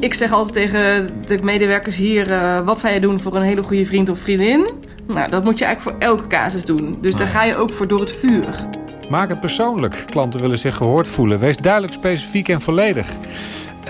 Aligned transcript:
Ik 0.00 0.14
zeg 0.14 0.32
altijd 0.32 0.54
tegen 0.54 1.10
de 1.26 1.38
medewerkers 1.42 1.96
hier: 1.96 2.28
uh, 2.28 2.60
wat 2.64 2.80
zou 2.80 2.94
je 2.94 3.00
doen 3.00 3.20
voor 3.20 3.36
een 3.36 3.42
hele 3.42 3.62
goede 3.62 3.86
vriend 3.86 4.08
of 4.08 4.18
vriendin? 4.18 4.68
Nou, 5.06 5.30
dat 5.30 5.44
moet 5.44 5.58
je 5.58 5.64
eigenlijk 5.64 5.96
voor 5.96 6.08
elke 6.08 6.26
casus 6.26 6.64
doen. 6.64 6.98
Dus 7.00 7.14
daar 7.14 7.26
ga 7.26 7.44
je 7.44 7.56
ook 7.56 7.72
voor 7.72 7.88
door 7.88 8.00
het 8.00 8.12
vuur. 8.12 8.66
Maak 9.10 9.28
het 9.28 9.40
persoonlijk. 9.40 10.04
Klanten 10.10 10.40
willen 10.40 10.58
zich 10.58 10.76
gehoord 10.76 11.08
voelen. 11.08 11.38
Wees 11.38 11.56
duidelijk, 11.56 11.92
specifiek 11.92 12.48
en 12.48 12.60
volledig. 12.60 13.08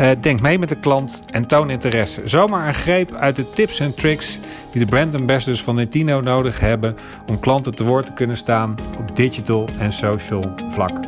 Uh, 0.01 0.11
denk 0.21 0.41
mee 0.41 0.59
met 0.59 0.69
de 0.69 0.81
klant 0.81 1.21
en 1.31 1.47
toon 1.47 1.71
interesse. 1.71 2.21
Zomaar 2.25 2.69
een 2.69 2.75
greep 2.75 3.15
uit 3.15 3.37
de 3.37 3.51
tips 3.51 3.81
en 3.81 3.95
tricks 3.95 4.39
die 4.73 4.85
de 4.85 4.91
brand 4.91 5.15
ambassadors 5.15 5.63
van 5.63 5.75
Netino 5.75 6.21
nodig 6.21 6.61
hebben 6.61 6.97
om 7.27 7.39
klanten 7.39 7.75
te 7.75 7.85
woord 7.85 8.07
te 8.07 8.13
kunnen 8.13 8.37
staan 8.37 8.75
op 8.99 9.17
digital 9.17 9.69
en 9.79 9.93
social 9.93 10.55
vlak. 10.69 10.99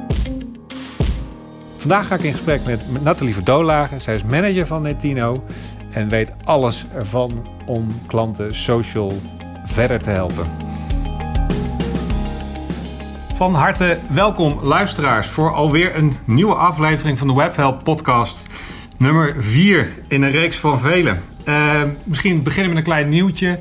Vandaag 1.83 2.07
ga 2.07 2.14
ik 2.14 2.23
in 2.23 2.33
gesprek 2.33 2.64
met 2.64 3.03
Nathalie 3.03 3.35
Verdolagen. 3.35 4.00
Zij 4.00 4.14
is 4.14 4.25
manager 4.25 4.67
van 4.67 4.82
Netino 4.82 5.45
en 5.90 6.09
weet 6.09 6.32
alles 6.45 6.86
ervan 6.95 7.46
om 7.67 7.86
klanten 8.07 8.54
social 8.54 9.21
verder 9.64 10.00
te 10.00 10.11
helpen. 10.11 10.46
Van 13.35 13.54
harte 13.54 13.99
welkom 14.09 14.59
luisteraars 14.61 15.26
voor 15.26 15.54
alweer 15.54 15.96
een 15.96 16.17
nieuwe 16.25 16.54
aflevering 16.54 17.18
van 17.18 17.26
de 17.26 17.35
Webhelp 17.35 17.85
podcast. 17.85 18.43
Nummer 18.99 19.35
4 19.39 19.89
in 20.09 20.23
een 20.23 20.31
reeks 20.31 20.57
van 20.57 20.81
velen. 20.81 21.23
Uh, 21.45 21.82
misschien 22.04 22.43
beginnen 22.43 22.68
met 22.68 22.79
een 22.79 22.93
klein 22.93 23.09
nieuwtje. 23.09 23.59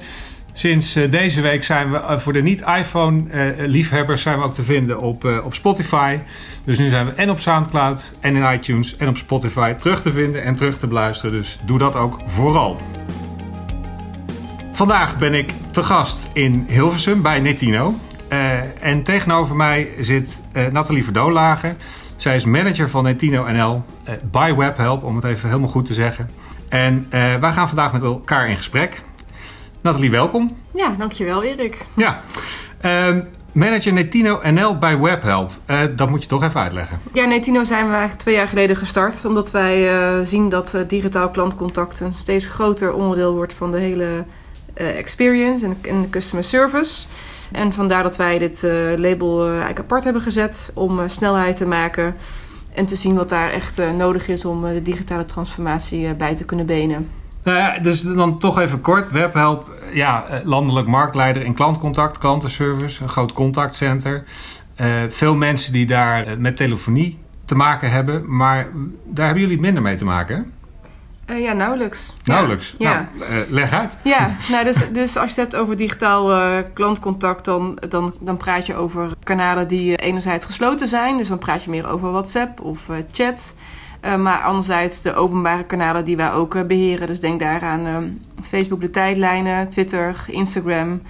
Sinds 0.61 0.97
uh, 0.97 1.11
deze 1.11 1.41
week 1.41 1.63
zijn 1.63 1.91
we 1.91 1.97
uh, 1.97 2.17
voor 2.17 2.33
de 2.33 2.41
niet-iPhone-liefhebbers 2.41 4.21
zijn 4.21 4.38
we 4.38 4.43
ook 4.43 4.53
te 4.53 4.63
vinden 4.63 4.99
op, 4.99 5.41
op 5.43 5.53
Spotify. 5.53 6.17
Dus 6.63 6.79
nu 6.79 6.89
zijn 6.89 7.05
we 7.05 7.11
en 7.11 7.29
op 7.29 7.39
Soundcloud 7.39 8.15
en 8.20 8.35
in 8.35 8.53
iTunes 8.53 8.97
en 8.97 9.07
op 9.07 9.17
Spotify 9.17 9.73
terug 9.73 10.01
te 10.01 10.11
vinden 10.11 10.43
en 10.43 10.55
terug 10.55 10.77
te 10.77 10.87
beluisteren. 10.87 11.37
Dus 11.37 11.59
doe 11.65 11.77
dat 11.77 11.95
ook 11.95 12.20
vooral. 12.26 12.77
Vandaag 14.71 15.17
ben 15.17 15.34
ik 15.34 15.54
te 15.71 15.84
gast 15.84 16.29
in 16.34 16.65
Hilversum 16.67 17.21
bij 17.21 17.39
Netino. 17.39 17.93
en 18.79 19.04
tegenover 19.04 19.55
mij 19.55 19.87
zit 19.99 20.41
Nathalie 20.71 21.04
Verdolagen. 21.04 21.77
Zij 22.15 22.35
is 22.35 22.45
manager 22.45 22.89
van 22.89 23.04
Netino 23.04 23.51
NL 23.51 23.84
uh, 24.34 24.57
Webhelp, 24.57 25.04
om 25.04 25.15
het 25.15 25.26
even 25.26 25.49
helemaal 25.49 25.70
goed 25.70 25.85
te 25.85 25.93
zeggen. 25.93 26.29
En 26.70 27.07
wij 27.09 27.51
gaan 27.51 27.67
vandaag 27.67 27.93
met 27.93 28.04
elkaar 28.04 28.49
in 28.49 28.57
gesprek. 28.57 29.04
Nathalie, 29.82 30.12
welkom. 30.12 30.57
Ja, 30.74 30.96
dankjewel 30.98 31.43
Erik. 31.43 31.77
Ja. 31.93 32.21
Uh, 32.85 33.18
manager 33.51 33.93
Netino 33.93 34.40
NL 34.43 34.77
bij 34.77 34.99
Webhelp. 34.99 35.51
Uh, 35.68 35.84
dat 35.96 36.10
moet 36.10 36.21
je 36.21 36.27
toch 36.27 36.43
even 36.43 36.62
uitleggen. 36.62 36.99
Ja, 37.13 37.26
Netino 37.26 37.63
zijn 37.63 37.85
we 37.85 37.91
eigenlijk 37.91 38.21
twee 38.21 38.35
jaar 38.35 38.48
geleden 38.48 38.76
gestart. 38.76 39.26
Omdat 39.26 39.51
wij 39.51 39.93
uh, 39.93 40.26
zien 40.26 40.49
dat 40.49 40.77
digitaal 40.88 41.29
klantcontact 41.29 41.99
een 41.99 42.13
steeds 42.13 42.46
groter 42.46 42.93
onderdeel 42.93 43.34
wordt 43.34 43.54
van 43.54 43.71
de 43.71 43.79
hele 43.79 44.23
experience 44.73 45.65
en, 45.65 45.77
en 45.82 46.01
de 46.01 46.10
customer 46.10 46.43
service. 46.43 47.07
En 47.51 47.73
vandaar 47.73 48.04
dat 48.04 48.16
wij 48.16 48.38
dit 48.38 48.62
label 48.95 49.48
eigenlijk 49.48 49.79
apart 49.79 50.04
hebben 50.04 50.21
gezet 50.21 50.71
om 50.73 51.10
snelheid 51.10 51.57
te 51.57 51.66
maken 51.66 52.16
en 52.73 52.85
te 52.85 52.95
zien 52.95 53.16
wat 53.16 53.29
daar 53.29 53.51
echt 53.51 53.82
nodig 53.98 54.27
is 54.27 54.45
om 54.45 54.62
de 54.62 54.82
digitale 54.82 55.26
transformatie 55.26 56.13
bij 56.13 56.35
te 56.35 56.45
kunnen 56.45 56.66
benen. 56.66 57.10
Nou 57.43 57.57
ja, 57.57 57.79
dus 57.79 58.01
dan 58.01 58.39
toch 58.39 58.59
even 58.59 58.81
kort. 58.81 59.11
Webhelp, 59.11 59.70
ja, 59.93 60.41
landelijk 60.43 60.87
marktleider 60.87 61.43
in 61.43 61.53
klantcontact, 61.53 62.17
klantenservice, 62.17 63.03
een 63.03 63.09
groot 63.09 63.33
contactcenter. 63.33 64.23
veel 65.09 65.35
mensen 65.35 65.73
die 65.73 65.85
daar 65.85 66.39
met 66.39 66.57
telefonie 66.57 67.19
te 67.45 67.56
maken 67.56 67.91
hebben, 67.91 68.35
maar 68.35 68.67
daar 69.06 69.25
hebben 69.25 69.44
jullie 69.44 69.59
minder 69.59 69.81
mee 69.81 69.95
te 69.95 70.06
maken. 70.06 70.51
Uh, 71.31 71.41
ja, 71.41 71.53
nauwelijks. 71.53 72.13
Nauwelijks? 72.23 72.75
Ja. 72.78 73.09
Nou, 73.13 73.45
leg 73.50 73.73
uit. 73.73 73.97
Ja, 74.03 74.35
nou, 74.51 74.63
dus, 74.63 74.91
dus 74.91 75.17
als 75.17 75.35
je 75.35 75.41
het 75.41 75.51
hebt 75.51 75.63
over 75.63 75.77
digitaal 75.77 76.31
uh, 76.31 76.57
klantcontact, 76.73 77.45
dan, 77.45 77.77
dan, 77.89 78.13
dan 78.19 78.37
praat 78.37 78.66
je 78.66 78.75
over 78.75 79.11
kanalen 79.23 79.67
die 79.67 79.95
enerzijds 79.95 80.45
gesloten 80.45 80.87
zijn. 80.87 81.17
Dus 81.17 81.27
dan 81.27 81.37
praat 81.37 81.63
je 81.63 81.69
meer 81.69 81.87
over 81.87 82.11
WhatsApp 82.11 82.61
of 82.61 82.89
chat. 83.11 83.55
Maar 84.01 84.41
anderzijds 84.41 85.01
de 85.01 85.13
openbare 85.13 85.63
kanalen 85.63 86.06
die 86.06 86.17
wij 86.17 86.31
ook 86.31 86.67
beheren. 86.67 87.07
Dus 87.07 87.19
denk 87.19 87.39
daaraan 87.39 87.85
um, 87.85 88.22
Facebook, 88.41 88.81
de 88.81 88.89
tijdlijnen, 88.89 89.69
Twitter, 89.69 90.25
Instagram. 90.28 91.01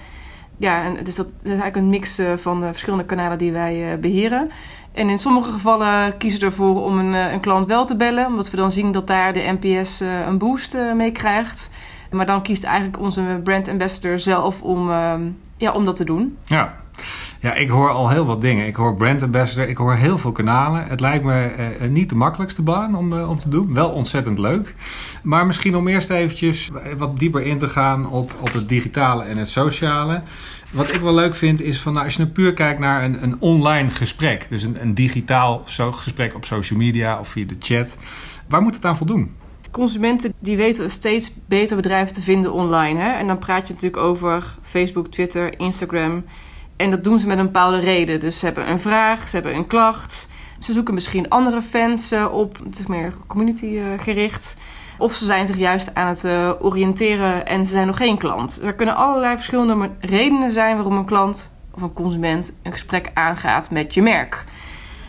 Ja, 0.56 0.82
en 0.82 1.04
dus 1.04 1.16
dat, 1.16 1.26
is 1.42 1.48
eigenlijk 1.48 1.76
een 1.76 1.88
mix 1.88 2.20
van 2.36 2.60
de 2.60 2.66
verschillende 2.66 3.04
kanalen 3.04 3.38
die 3.38 3.52
wij 3.52 3.98
beheren. 4.00 4.50
En 4.92 5.08
in 5.08 5.18
sommige 5.18 5.52
gevallen 5.52 6.16
kiezen 6.16 6.40
we 6.40 6.46
ervoor 6.46 6.84
om 6.84 6.98
een, 6.98 7.14
eh, 7.14 7.32
een, 7.32 7.40
klant 7.40 7.66
wel 7.66 7.84
te 7.84 7.96
bellen, 7.96 8.26
omdat 8.26 8.50
we 8.50 8.56
dan 8.56 8.72
zien 8.72 8.92
dat 8.92 9.06
daar 9.06 9.32
de 9.32 9.56
NPS 9.60 10.00
een 10.00 10.38
boost 10.38 10.76
mee 10.94 11.12
krijgt. 11.12 11.70
Maar 12.12 12.26
dan 12.26 12.42
kiest 12.42 12.64
eigenlijk 12.64 12.98
onze 12.98 13.40
brand 13.44 13.68
ambassador 13.68 14.18
zelf 14.18 14.62
om, 14.62 14.90
uh, 14.90 15.14
ja, 15.56 15.72
om 15.72 15.84
dat 15.84 15.96
te 15.96 16.04
doen. 16.04 16.38
Ja. 16.44 16.81
Ja, 17.42 17.54
ik 17.54 17.68
hoor 17.68 17.90
al 17.90 18.10
heel 18.10 18.26
wat 18.26 18.40
dingen. 18.40 18.66
Ik 18.66 18.76
hoor 18.76 18.96
brand 18.96 19.22
ambassador, 19.22 19.68
ik 19.68 19.76
hoor 19.76 19.94
heel 19.94 20.18
veel 20.18 20.32
kanalen. 20.32 20.86
Het 20.86 21.00
lijkt 21.00 21.24
me 21.24 21.50
niet 21.88 22.08
de 22.08 22.14
makkelijkste 22.14 22.62
baan 22.62 22.96
om, 22.96 23.12
om 23.22 23.38
te 23.38 23.48
doen. 23.48 23.74
Wel 23.74 23.90
ontzettend 23.90 24.38
leuk. 24.38 24.74
Maar 25.22 25.46
misschien 25.46 25.76
om 25.76 25.88
eerst 25.88 26.10
eventjes 26.10 26.70
wat 26.96 27.18
dieper 27.18 27.42
in 27.42 27.58
te 27.58 27.68
gaan 27.68 28.10
op, 28.10 28.32
op 28.40 28.52
het 28.52 28.68
digitale 28.68 29.24
en 29.24 29.36
het 29.36 29.48
sociale. 29.48 30.22
Wat 30.70 30.92
ik 30.92 31.00
wel 31.00 31.14
leuk 31.14 31.34
vind 31.34 31.60
is 31.60 31.80
van 31.80 31.92
nou, 31.92 32.04
als 32.04 32.16
je 32.16 32.22
nu 32.22 32.28
puur 32.28 32.54
kijkt 32.54 32.80
naar 32.80 33.04
een, 33.04 33.22
een 33.22 33.36
online 33.38 33.90
gesprek, 33.90 34.46
dus 34.48 34.62
een, 34.62 34.76
een 34.80 34.94
digitaal 34.94 35.62
gesprek 35.66 36.34
op 36.34 36.44
social 36.44 36.78
media 36.78 37.18
of 37.18 37.28
via 37.28 37.46
de 37.46 37.56
chat, 37.58 37.96
waar 38.48 38.62
moet 38.62 38.74
het 38.74 38.84
aan 38.84 38.96
voldoen? 38.96 39.34
Consumenten 39.70 40.32
die 40.38 40.56
weten 40.56 40.90
steeds 40.90 41.32
beter 41.46 41.76
bedrijven 41.76 42.14
te 42.14 42.22
vinden 42.22 42.52
online. 42.52 43.00
Hè? 43.00 43.10
En 43.10 43.26
dan 43.26 43.38
praat 43.38 43.66
je 43.66 43.72
natuurlijk 43.72 44.02
over 44.02 44.56
Facebook, 44.62 45.06
Twitter, 45.08 45.58
Instagram. 45.58 46.24
En 46.76 46.90
dat 46.90 47.04
doen 47.04 47.18
ze 47.18 47.26
met 47.26 47.38
een 47.38 47.44
bepaalde 47.44 47.78
reden. 47.78 48.20
Dus 48.20 48.38
ze 48.38 48.44
hebben 48.44 48.70
een 48.70 48.80
vraag, 48.80 49.28
ze 49.28 49.36
hebben 49.36 49.56
een 49.56 49.66
klacht. 49.66 50.28
Ze 50.58 50.72
zoeken 50.72 50.94
misschien 50.94 51.28
andere 51.28 51.62
fans 51.62 52.10
eh, 52.10 52.32
op. 52.32 52.58
Het 52.64 52.78
is 52.78 52.86
meer 52.86 53.14
community 53.26 53.78
eh, 53.78 53.84
gericht. 54.02 54.56
Of 54.98 55.14
ze 55.14 55.24
zijn 55.24 55.46
zich 55.46 55.58
juist 55.58 55.94
aan 55.94 56.08
het 56.08 56.24
uh, 56.24 56.50
oriënteren 56.60 57.46
en 57.46 57.64
ze 57.64 57.70
zijn 57.70 57.86
nog 57.86 57.96
geen 57.96 58.18
klant. 58.18 58.60
Er 58.62 58.74
kunnen 58.74 58.96
allerlei 58.96 59.34
verschillende 59.34 59.90
redenen 60.00 60.50
zijn 60.50 60.74
waarom 60.74 60.96
een 60.96 61.04
klant 61.04 61.54
of 61.74 61.82
een 61.82 61.92
consument 61.92 62.56
een 62.62 62.72
gesprek 62.72 63.10
aangaat 63.14 63.70
met 63.70 63.94
je 63.94 64.02
merk. 64.02 64.44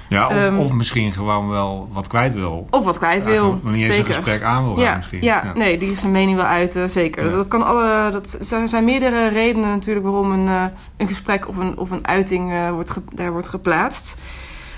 Ja, 0.09 0.27
of, 0.27 0.43
um, 0.43 0.59
of 0.59 0.71
misschien 0.71 1.13
gewoon 1.13 1.49
wel 1.49 1.89
wat 1.91 2.07
kwijt 2.07 2.33
wil. 2.33 2.67
Of 2.69 2.83
wat 2.83 2.97
kwijt 2.97 3.23
wil. 3.23 3.59
Niet 3.63 3.87
eens 3.87 3.97
een 3.97 4.05
gesprek 4.05 4.43
aan 4.43 4.63
wil 4.63 4.79
ja, 4.79 4.85
gaan 4.85 4.97
misschien. 4.97 5.21
Ja, 5.21 5.43
ja, 5.45 5.53
nee, 5.53 5.77
die 5.77 5.97
zijn 5.97 6.11
mening 6.11 6.37
wel 6.37 6.45
uit, 6.45 6.75
uh, 6.75 6.83
zeker. 6.85 7.25
Ja. 7.25 7.31
Dat, 7.31 7.47
kan 7.47 7.65
alle, 7.65 8.09
dat 8.11 8.51
er 8.51 8.69
zijn 8.69 8.83
meerdere 8.85 9.27
redenen 9.27 9.69
natuurlijk 9.69 10.05
waarom 10.05 10.31
een, 10.31 10.47
uh, 10.47 10.63
een 10.97 11.07
gesprek 11.07 11.47
of 11.47 11.57
een, 11.57 11.77
of 11.77 11.91
een 11.91 12.07
uiting 12.07 12.51
uh, 12.51 12.69
wordt 12.69 12.89
ge, 12.89 13.01
daar 13.13 13.31
wordt 13.31 13.47
geplaatst. 13.47 14.17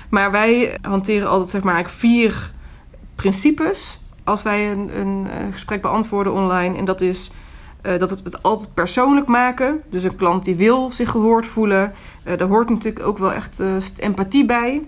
Maar 0.09 0.31
wij 0.31 0.77
hanteren 0.81 1.29
altijd 1.29 1.49
zeg 1.49 1.63
maar 1.63 1.89
vier 1.89 2.51
principes 3.15 4.03
als 4.23 4.43
wij 4.43 4.71
een, 4.71 4.99
een, 4.99 5.27
een 5.39 5.53
gesprek 5.53 5.81
beantwoorden 5.81 6.33
online. 6.33 6.77
En 6.77 6.85
dat 6.85 7.01
is 7.01 7.31
uh, 7.83 7.97
dat 7.97 8.09
het 8.09 8.21
het 8.23 8.43
altijd 8.43 8.73
persoonlijk 8.73 9.27
maken. 9.27 9.81
Dus 9.89 10.03
een 10.03 10.15
klant 10.15 10.45
die 10.45 10.55
wil 10.55 10.91
zich 10.91 11.09
gehoord 11.09 11.45
voelen. 11.45 11.93
Uh, 12.27 12.37
daar 12.37 12.47
hoort 12.47 12.69
natuurlijk 12.69 13.05
ook 13.05 13.17
wel 13.17 13.33
echt 13.33 13.63
empathie 13.97 14.45
bij. 14.45 14.81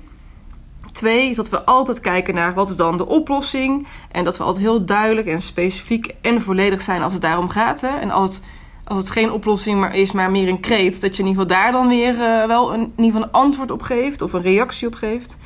Twee 0.98 1.30
is 1.30 1.36
dat 1.36 1.50
we 1.50 1.64
altijd 1.66 2.00
kijken 2.00 2.34
naar 2.34 2.54
wat 2.54 2.70
is 2.70 2.76
dan 2.76 2.98
de 2.98 3.06
oplossing. 3.06 3.88
En 4.12 4.24
dat 4.24 4.38
we 4.38 4.44
altijd 4.44 4.64
heel 4.64 4.86
duidelijk 4.86 5.28
en 5.28 5.42
specifiek 5.42 6.16
en 6.22 6.42
volledig 6.42 6.82
zijn 6.82 7.02
als 7.02 7.14
het 7.14 7.22
daarom 7.22 7.50
gaat. 7.50 7.82
Hè? 7.82 7.88
En 7.88 8.12
als 8.12 8.36
het, 8.36 8.46
als 8.84 8.98
het 9.00 9.10
geen 9.10 9.32
oplossing 9.32 9.80
maar 9.80 9.96
is, 9.96 10.12
maar 10.12 10.32
meer 10.32 10.48
een 10.48 10.60
kreet, 10.60 11.02
dat 11.02 11.16
je 11.16 11.22
in 11.24 11.28
ieder 11.28 11.44
geval 11.44 11.58
daar 11.58 11.72
dan 11.72 11.88
weer 11.88 12.18
wel 12.48 12.74
een, 12.74 12.80
in 12.80 13.04
ieder 13.04 13.06
geval 13.06 13.22
een 13.22 13.32
antwoord 13.32 13.72
op 13.72 13.82
geeft 13.82 14.22
of 14.22 14.34
een 14.34 14.42
reactie 14.42 14.88
op 14.88 14.96
geeft. 14.96 15.40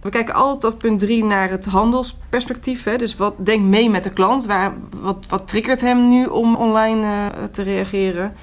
We 0.00 0.10
kijken 0.10 0.34
altijd 0.34 0.72
op 0.72 0.78
punt 0.78 0.98
3 0.98 1.24
naar 1.24 1.50
het 1.50 1.66
handelsperspectief. 1.66 2.84
Hè? 2.84 2.96
Dus 2.96 3.16
wat 3.16 3.34
denk 3.46 3.62
mee 3.62 3.90
met 3.90 4.04
de 4.04 4.12
klant? 4.12 4.46
Waar, 4.46 4.72
wat, 5.00 5.24
wat 5.28 5.48
triggert 5.48 5.80
hem 5.80 6.08
nu 6.08 6.26
om 6.26 6.56
online 6.56 7.04
uh, 7.04 7.44
te 7.44 7.62
reageren? 7.62 8.36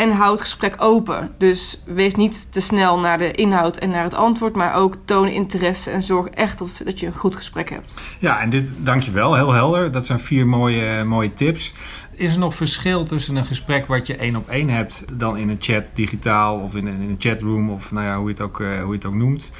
En 0.00 0.12
houd 0.12 0.30
het 0.30 0.40
gesprek 0.40 0.74
open. 0.78 1.30
Dus 1.38 1.82
wees 1.86 2.14
niet 2.14 2.52
te 2.52 2.60
snel 2.60 2.98
naar 2.98 3.18
de 3.18 3.32
inhoud 3.32 3.76
en 3.76 3.90
naar 3.90 4.02
het 4.02 4.14
antwoord, 4.14 4.54
maar 4.54 4.74
ook 4.74 4.94
toon 5.04 5.28
interesse 5.28 5.90
en 5.90 6.02
zorg 6.02 6.26
echt 6.26 6.58
dat, 6.58 6.80
dat 6.84 7.00
je 7.00 7.06
een 7.06 7.12
goed 7.12 7.36
gesprek 7.36 7.70
hebt. 7.70 7.94
Ja, 8.18 8.40
en 8.40 8.50
dit, 8.50 8.72
dankjewel, 8.76 9.34
heel 9.34 9.52
helder. 9.52 9.92
Dat 9.92 10.06
zijn 10.06 10.20
vier 10.20 10.46
mooie, 10.46 11.04
mooie 11.04 11.32
tips. 11.32 11.72
Is 12.14 12.32
er 12.32 12.38
nog 12.38 12.54
verschil 12.54 13.04
tussen 13.04 13.36
een 13.36 13.44
gesprek 13.44 13.86
wat 13.86 14.06
je 14.06 14.16
één 14.16 14.36
op 14.36 14.48
één 14.48 14.68
hebt 14.68 15.04
dan 15.12 15.36
in 15.36 15.48
een 15.48 15.56
chat 15.60 15.90
digitaal 15.94 16.60
of 16.60 16.74
in 16.74 16.86
een, 16.86 17.00
in 17.00 17.08
een 17.08 17.16
chatroom 17.18 17.70
of 17.70 17.92
nou 17.92 18.06
ja, 18.06 18.16
hoe, 18.16 18.26
je 18.26 18.32
het 18.32 18.42
ook, 18.42 18.60
uh, 18.60 18.78
hoe 18.78 18.88
je 18.88 18.94
het 18.94 19.04
ook 19.04 19.14
noemt? 19.14 19.50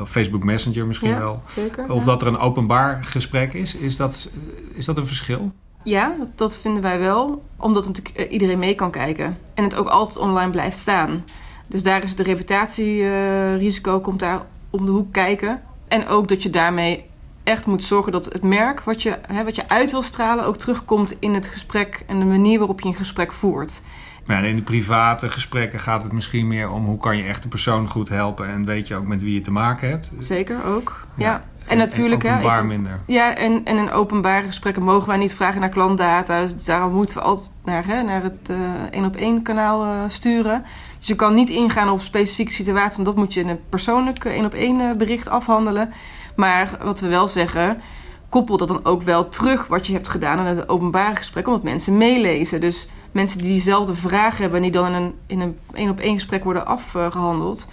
Of 0.00 0.10
Facebook 0.10 0.44
Messenger 0.44 0.86
misschien 0.86 1.10
ja, 1.10 1.18
wel. 1.18 1.42
Zeker, 1.46 1.92
of 1.92 1.98
ja. 2.00 2.06
dat 2.06 2.20
er 2.20 2.26
een 2.26 2.38
openbaar 2.38 3.04
gesprek 3.04 3.52
is. 3.52 3.74
Is 3.74 3.96
dat, 3.96 4.30
is 4.74 4.84
dat 4.84 4.96
een 4.96 5.06
verschil? 5.06 5.52
Ja, 5.86 6.16
dat, 6.34 6.58
vinden 6.58 6.82
wij 6.82 6.98
wel. 6.98 7.42
Omdat 7.56 7.86
natuurlijk 7.86 8.30
iedereen 8.30 8.58
mee 8.58 8.74
kan 8.74 8.90
kijken. 8.90 9.38
En 9.54 9.64
het 9.64 9.74
ook 9.74 9.88
altijd 9.88 10.18
online 10.18 10.50
blijft 10.50 10.78
staan. 10.78 11.24
Dus 11.66 11.82
daar 11.82 12.02
is 12.02 12.16
de 12.16 12.22
reputatierisico 12.22 13.96
uh, 13.96 14.02
komt 14.02 14.20
daar 14.20 14.46
om 14.70 14.84
de 14.84 14.90
hoek 14.90 15.12
kijken. 15.12 15.62
En 15.88 16.06
ook 16.06 16.28
dat 16.28 16.42
je 16.42 16.50
daarmee 16.50 17.04
echt 17.42 17.66
moet 17.66 17.84
zorgen 17.84 18.12
dat 18.12 18.24
het 18.24 18.42
merk 18.42 18.80
wat 18.80 19.02
je, 19.02 19.18
hè, 19.26 19.44
wat 19.44 19.56
je 19.56 19.68
uit 19.68 19.90
wil 19.90 20.02
stralen 20.02 20.44
ook 20.44 20.56
terugkomt 20.56 21.16
in 21.18 21.34
het 21.34 21.48
gesprek 21.48 22.04
en 22.06 22.18
de 22.18 22.24
manier 22.24 22.58
waarop 22.58 22.80
je 22.80 22.88
een 22.88 22.94
gesprek 22.94 23.32
voert. 23.32 23.82
Ja, 24.26 24.38
in 24.38 24.56
de 24.56 24.62
private 24.62 25.28
gesprekken 25.28 25.80
gaat 25.80 26.02
het 26.02 26.12
misschien 26.12 26.46
meer 26.46 26.70
om 26.70 26.84
hoe 26.84 26.98
kan 26.98 27.16
je 27.16 27.22
echt 27.22 27.42
de 27.42 27.48
persoon 27.48 27.88
goed 27.88 28.08
helpen 28.08 28.48
en 28.48 28.64
weet 28.64 28.88
je 28.88 28.96
ook 28.96 29.06
met 29.06 29.22
wie 29.22 29.34
je 29.34 29.40
te 29.40 29.50
maken 29.50 29.88
hebt. 29.88 30.10
Zeker 30.18 30.56
ook. 30.64 31.06
Ja. 31.14 31.44
En, 31.66 31.78
natuurlijk, 31.78 32.24
en 32.24 32.30
openbaar 32.30 32.56
even, 32.56 32.66
minder. 32.66 33.00
Ja, 33.06 33.34
en, 33.34 33.60
en 33.64 33.76
in 33.76 33.90
openbare 33.90 34.46
gesprekken 34.46 34.82
mogen 34.82 35.08
wij 35.08 35.16
niet 35.16 35.34
vragen 35.34 35.60
naar 35.60 35.68
klantdata. 35.68 36.40
Dus 36.40 36.64
daarom 36.64 36.92
moeten 36.92 37.16
we 37.16 37.22
altijd 37.22 37.52
naar, 37.64 37.86
hè, 37.86 38.02
naar 38.02 38.22
het 38.22 38.50
één 38.90 39.04
op 39.04 39.16
één 39.16 39.42
kanaal 39.42 39.84
uh, 39.84 39.92
sturen. 40.08 40.64
Dus 40.98 41.08
je 41.08 41.14
kan 41.14 41.34
niet 41.34 41.50
ingaan 41.50 41.88
op 41.88 42.00
specifieke 42.00 42.52
situaties. 42.52 42.94
Want 42.94 43.06
dat 43.08 43.16
moet 43.16 43.34
je 43.34 43.40
in 43.40 43.48
een 43.48 43.60
persoonlijk 43.68 44.24
één 44.24 44.44
op 44.44 44.54
één 44.54 44.98
bericht 44.98 45.28
afhandelen. 45.28 45.92
Maar 46.36 46.78
wat 46.82 47.00
we 47.00 47.08
wel 47.08 47.28
zeggen, 47.28 47.80
koppel 48.28 48.56
dat 48.56 48.68
dan 48.68 48.84
ook 48.84 49.02
wel 49.02 49.28
terug 49.28 49.66
wat 49.66 49.86
je 49.86 49.92
hebt 49.92 50.08
gedaan 50.08 50.38
in 50.38 50.44
het 50.44 50.68
openbare 50.68 51.16
gesprek. 51.16 51.46
Omdat 51.46 51.62
mensen 51.62 51.96
meelezen. 51.96 52.60
Dus 52.60 52.88
mensen 53.16 53.38
die 53.38 53.48
diezelfde 53.48 53.94
vraag 53.94 54.38
hebben 54.38 54.56
en 54.56 54.62
die 54.62 54.72
dan 54.72 54.86
in 54.86 54.94
een 54.94 55.14
in 55.26 55.40
een 55.40 55.58
één 55.72 55.90
op 55.90 56.00
één 56.00 56.14
gesprek 56.14 56.44
worden 56.44 56.66
afgehandeld. 56.66 57.70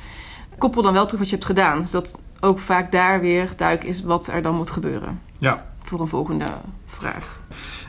Koppel 0.57 0.81
dan 0.81 0.93
wel 0.93 1.05
terug 1.05 1.19
wat 1.19 1.29
je 1.29 1.35
hebt 1.35 1.47
gedaan. 1.47 1.79
Dus 1.79 1.91
dat 1.91 2.19
ook 2.39 2.59
vaak 2.59 2.91
daar 2.91 3.21
weer 3.21 3.49
duidelijk 3.55 3.89
is 3.89 4.03
wat 4.03 4.27
er 4.27 4.41
dan 4.41 4.55
moet 4.55 4.69
gebeuren. 4.69 5.19
Ja. 5.39 5.65
Voor 5.83 5.99
een 5.99 6.07
volgende 6.07 6.45
vraag. 6.85 7.39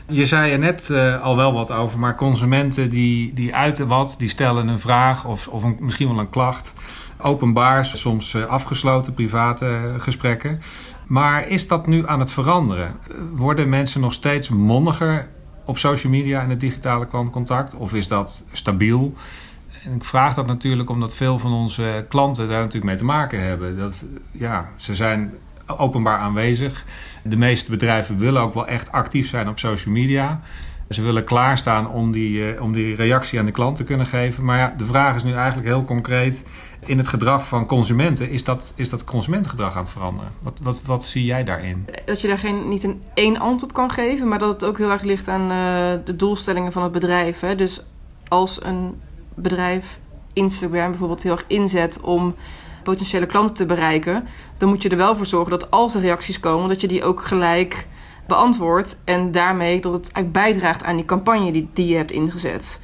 Je 0.07 0.25
zei 0.25 0.51
er 0.51 0.59
net 0.59 0.87
uh, 0.91 1.21
al 1.21 1.35
wel 1.35 1.53
wat 1.53 1.71
over, 1.71 1.99
maar 1.99 2.15
consumenten 2.15 2.89
die, 2.89 3.33
die 3.33 3.55
uiten 3.55 3.87
wat, 3.87 4.15
die 4.17 4.29
stellen 4.29 4.67
een 4.67 4.79
vraag 4.79 5.25
of, 5.25 5.47
of 5.47 5.63
een, 5.63 5.77
misschien 5.79 6.07
wel 6.07 6.19
een 6.19 6.29
klacht. 6.29 6.73
Openbaar, 7.19 7.85
soms 7.85 8.33
uh, 8.33 8.45
afgesloten, 8.45 9.13
private 9.13 9.65
uh, 9.65 10.01
gesprekken. 10.01 10.61
Maar 11.07 11.47
is 11.47 11.67
dat 11.67 11.87
nu 11.87 12.07
aan 12.07 12.19
het 12.19 12.31
veranderen? 12.31 12.95
Worden 13.33 13.69
mensen 13.69 14.01
nog 14.01 14.13
steeds 14.13 14.49
mondiger 14.49 15.29
op 15.65 15.77
social 15.77 16.11
media 16.11 16.41
en 16.41 16.49
het 16.49 16.59
digitale 16.59 17.07
klantcontact? 17.07 17.75
Of 17.75 17.93
is 17.93 18.07
dat 18.07 18.45
stabiel? 18.51 19.13
En 19.83 19.95
ik 19.95 20.03
vraag 20.03 20.35
dat 20.35 20.47
natuurlijk 20.47 20.89
omdat 20.89 21.15
veel 21.15 21.39
van 21.39 21.53
onze 21.53 22.05
klanten 22.09 22.47
daar 22.47 22.59
natuurlijk 22.59 22.85
mee 22.85 22.95
te 22.95 23.05
maken 23.05 23.43
hebben. 23.43 23.77
Dat, 23.77 24.05
ja, 24.31 24.69
ze 24.75 24.95
zijn 24.95 25.33
openbaar 25.67 26.19
aanwezig. 26.19 26.85
De 27.23 27.37
meeste 27.37 27.71
bedrijven 27.71 28.17
willen 28.17 28.41
ook 28.41 28.53
wel 28.53 28.67
echt 28.67 28.91
actief 28.91 29.29
zijn 29.29 29.49
op 29.49 29.59
social 29.59 29.93
media. 29.93 30.41
Ze 30.89 31.01
willen 31.01 31.23
klaarstaan 31.23 31.89
om 31.89 32.11
die, 32.11 32.61
om 32.61 32.71
die 32.71 32.95
reactie 32.95 33.39
aan 33.39 33.45
de 33.45 33.51
klant 33.51 33.75
te 33.75 33.83
kunnen 33.83 34.05
geven. 34.05 34.45
Maar 34.45 34.57
ja, 34.57 34.73
de 34.77 34.85
vraag 34.85 35.15
is 35.15 35.23
nu 35.23 35.33
eigenlijk 35.33 35.67
heel 35.67 35.85
concreet. 35.85 36.45
In 36.79 36.97
het 36.97 37.07
gedrag 37.07 37.47
van 37.47 37.65
consumenten, 37.65 38.29
is 38.29 38.43
dat, 38.43 38.73
is 38.75 38.89
dat 38.89 39.03
consumentengedrag 39.03 39.75
aan 39.75 39.83
het 39.83 39.91
veranderen? 39.91 40.31
Wat, 40.39 40.59
wat, 40.61 40.83
wat 40.85 41.05
zie 41.05 41.25
jij 41.25 41.43
daarin? 41.43 41.85
Dat 42.05 42.21
je 42.21 42.27
daar 42.27 42.37
geen, 42.37 42.69
niet 42.69 42.83
een 42.83 43.01
één 43.13 43.39
antwoord 43.39 43.63
op 43.63 43.73
kan 43.73 43.91
geven, 43.91 44.27
maar 44.27 44.39
dat 44.39 44.53
het 44.53 44.65
ook 44.65 44.77
heel 44.77 44.91
erg 44.91 45.01
ligt 45.01 45.27
aan 45.27 45.41
uh, 45.41 46.05
de 46.05 46.15
doelstellingen 46.15 46.71
van 46.71 46.83
het 46.83 46.91
bedrijf. 46.91 47.39
Hè? 47.39 47.55
Dus 47.55 47.85
als 48.27 48.63
een 48.63 49.01
bedrijf 49.33 49.99
Instagram 50.33 50.89
bijvoorbeeld 50.89 51.23
heel 51.23 51.31
erg 51.31 51.45
inzet 51.47 52.01
om 52.01 52.35
potentiële 52.83 53.25
klanten 53.25 53.55
te 53.55 53.65
bereiken, 53.65 54.27
dan 54.57 54.69
moet 54.69 54.81
je 54.81 54.89
er 54.89 54.97
wel 54.97 55.15
voor 55.15 55.25
zorgen 55.25 55.49
dat 55.49 55.71
als 55.71 55.95
er 55.95 56.01
reacties 56.01 56.39
komen, 56.39 56.69
dat 56.69 56.81
je 56.81 56.87
die 56.87 57.03
ook 57.03 57.25
gelijk 57.25 57.87
beantwoordt 58.27 59.01
en 59.05 59.31
daarmee 59.31 59.81
dat 59.81 59.93
het 60.13 60.31
bijdraagt 60.31 60.83
aan 60.83 60.95
die 60.95 61.05
campagne 61.05 61.51
die, 61.51 61.69
die 61.73 61.87
je 61.87 61.95
hebt 61.95 62.11
ingezet. 62.11 62.81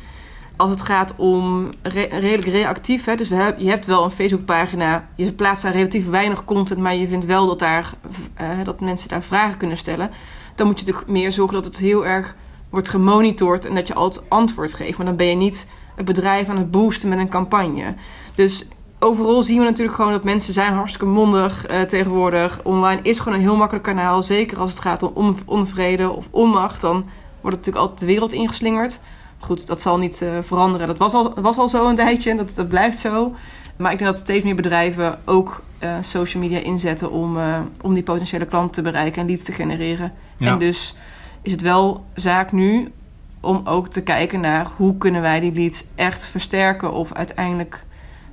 Als 0.56 0.70
het 0.70 0.82
gaat 0.82 1.16
om 1.18 1.70
re 1.82 2.08
redelijk 2.10 2.48
reactief, 2.48 3.06
hè, 3.06 3.16
dus 3.16 3.28
je 3.58 3.70
hebt 3.70 3.86
wel 3.86 4.04
een 4.04 4.12
Facebookpagina, 4.12 5.08
je 5.16 5.34
plaatst 5.34 5.64
daar 5.64 5.74
relatief 5.74 6.10
weinig 6.10 6.46
content, 6.46 6.80
maar 6.80 6.96
je 6.96 7.08
vindt 7.08 7.26
wel 7.26 7.48
dat, 7.48 7.60
daar, 7.60 7.94
uh, 8.42 8.48
dat 8.64 8.80
mensen 8.80 9.10
daar 9.10 9.24
vragen 9.24 9.58
kunnen 9.58 9.78
stellen, 9.78 10.12
dan 10.56 10.68
moet 10.68 10.80
je 10.80 10.86
natuurlijk 10.86 11.12
meer 11.12 11.32
zorgen 11.32 11.56
dat 11.56 11.66
het 11.66 11.78
heel 11.78 12.06
erg 12.06 12.36
wordt 12.70 12.90
gemonitord 12.90 13.66
en 13.66 13.76
dat 13.76 13.88
je 13.88 13.94
altijd 13.94 14.30
antwoord 14.30 14.74
geeft. 14.74 14.98
Maar 14.98 15.06
dan 15.06 15.16
ben 15.16 15.28
je 15.28 15.36
niet 15.36 15.70
het 15.96 16.06
bedrijf 16.06 16.50
aan 16.50 16.58
het 16.58 16.72
boosten 16.72 17.10
met 17.10 17.20
een 17.20 17.30
campagne. 17.30 17.94
Dus 18.36 18.68
overal 19.04 19.44
zien 19.44 19.58
we 19.58 19.64
natuurlijk 19.64 19.96
gewoon 19.96 20.12
dat 20.12 20.24
mensen 20.24 20.54
zijn 20.54 20.74
hartstikke 20.74 21.06
mondig 21.06 21.70
uh, 21.70 21.82
tegenwoordig. 21.82 22.60
Online 22.64 23.02
is 23.04 23.20
gewoon 23.20 23.34
een 23.34 23.44
heel 23.44 23.56
makkelijk 23.56 23.86
kanaal. 23.86 24.24
Zeker 24.24 24.60
als 24.60 24.70
het 24.70 24.80
gaat 24.80 25.04
om 25.04 25.12
on 25.14 25.38
onvrede 25.46 26.10
of 26.10 26.28
onmacht. 26.32 26.82
Dan 26.82 26.94
wordt 27.42 27.58
het 27.58 27.66
natuurlijk 27.66 27.78
altijd 27.78 28.00
de 28.00 28.06
wereld 28.06 28.34
ingeslingerd. 28.34 29.00
Goed, 29.40 29.68
dat 29.68 29.82
zal 29.82 29.98
niet 29.98 30.22
uh, 30.22 30.30
veranderen. 30.42 30.88
Dat 30.88 30.98
was 30.98 31.14
al, 31.14 31.34
was 31.42 31.58
al 31.58 31.70
zo 31.70 31.90
een 31.90 31.96
tijdje. 31.96 32.36
Dat, 32.36 32.56
dat 32.56 32.68
blijft 32.68 32.98
zo. 32.98 33.34
Maar 33.76 33.92
ik 33.92 33.98
denk 33.98 34.12
dat 34.12 34.20
steeds 34.20 34.44
meer 34.44 34.56
bedrijven 34.56 35.20
ook 35.26 35.64
uh, 35.80 35.94
social 36.02 36.44
media 36.44 36.60
inzetten 36.60 37.12
om, 37.12 37.38
om 37.82 37.94
die 37.94 38.04
potentiële 38.04 38.46
klant 38.46 38.74
te 38.74 38.82
bereiken 38.82 39.22
en 39.22 39.28
leads 39.28 39.44
te 39.44 39.52
genereren. 39.52 40.14
Ja. 40.38 40.52
En 40.52 40.60
dus 40.60 40.96
is 41.42 41.52
het 41.52 41.62
wel 41.62 42.06
zaak 42.14 42.52
nu 42.52 42.92
om 43.40 43.62
ook 43.66 43.88
te 43.88 44.04
kijken 44.04 44.40
naar 44.40 44.68
hoe 44.78 44.98
kunnen 44.98 45.22
wij 45.22 45.40
die 45.40 45.54
leads 45.54 45.86
echt 45.96 46.28
versterken 46.28 46.92
of 46.92 47.14
uiteindelijk 47.14 47.84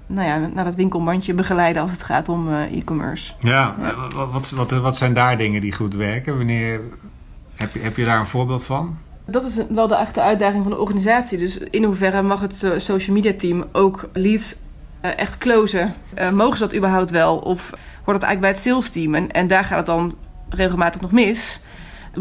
nou 0.09 0.29
ja, 0.29 0.49
naar 0.55 0.65
dat 0.65 0.75
winkelmandje 0.75 1.35
begeleiden 1.35 1.83
als 1.83 1.91
het 1.91 2.03
gaat 2.03 2.29
om 2.29 2.49
uh, 2.49 2.63
e-commerce. 2.63 3.33
Ja, 3.39 3.75
ja. 3.81 3.95
Wat, 4.33 4.51
wat, 4.51 4.71
wat, 4.71 4.97
zijn 4.97 5.15
daar 5.15 5.39
dingen 5.39 5.61
die 5.61 5.73
goed 5.73 5.95
werken? 5.95 6.37
Wanneer, 6.37 6.81
heb, 7.55 7.75
je, 7.75 7.81
heb 7.81 7.97
je 7.97 8.05
daar 8.05 8.19
een 8.19 8.27
voorbeeld 8.27 8.65
van? 8.65 8.99
Dat 9.27 9.45
is 9.45 9.67
wel 9.69 9.87
de 9.87 9.97
echte 9.97 10.23
uitdaging 10.23 10.63
van 10.63 10.73
de 10.73 10.79
organisatie. 10.79 11.39
Dus 11.39 11.59
in 11.59 11.85
hoeverre 11.85 12.23
mag 12.23 12.41
het 12.41 12.73
social 12.77 13.17
media 13.17 13.33
team 13.37 13.65
ook 13.73 14.09
leads 14.13 14.57
uh, 15.03 15.19
echt 15.19 15.39
closen? 15.39 15.95
mogen 16.33 16.59
ze 16.59 16.65
dat 16.65 16.77
überhaupt 16.77 17.11
wel? 17.11 17.37
Of 17.37 17.71
wordt 18.05 18.21
het 18.21 18.23
eigenlijk 18.23 18.41
bij 18.41 18.51
het 18.51 18.59
sales 18.59 18.91
team? 18.91 19.15
En, 19.15 19.31
en 19.31 19.47
daar 19.47 19.65
gaat 19.65 19.77
het 19.77 19.87
dan 19.87 20.15
regelmatig 20.49 21.01
nog 21.01 21.13
mis 21.13 21.61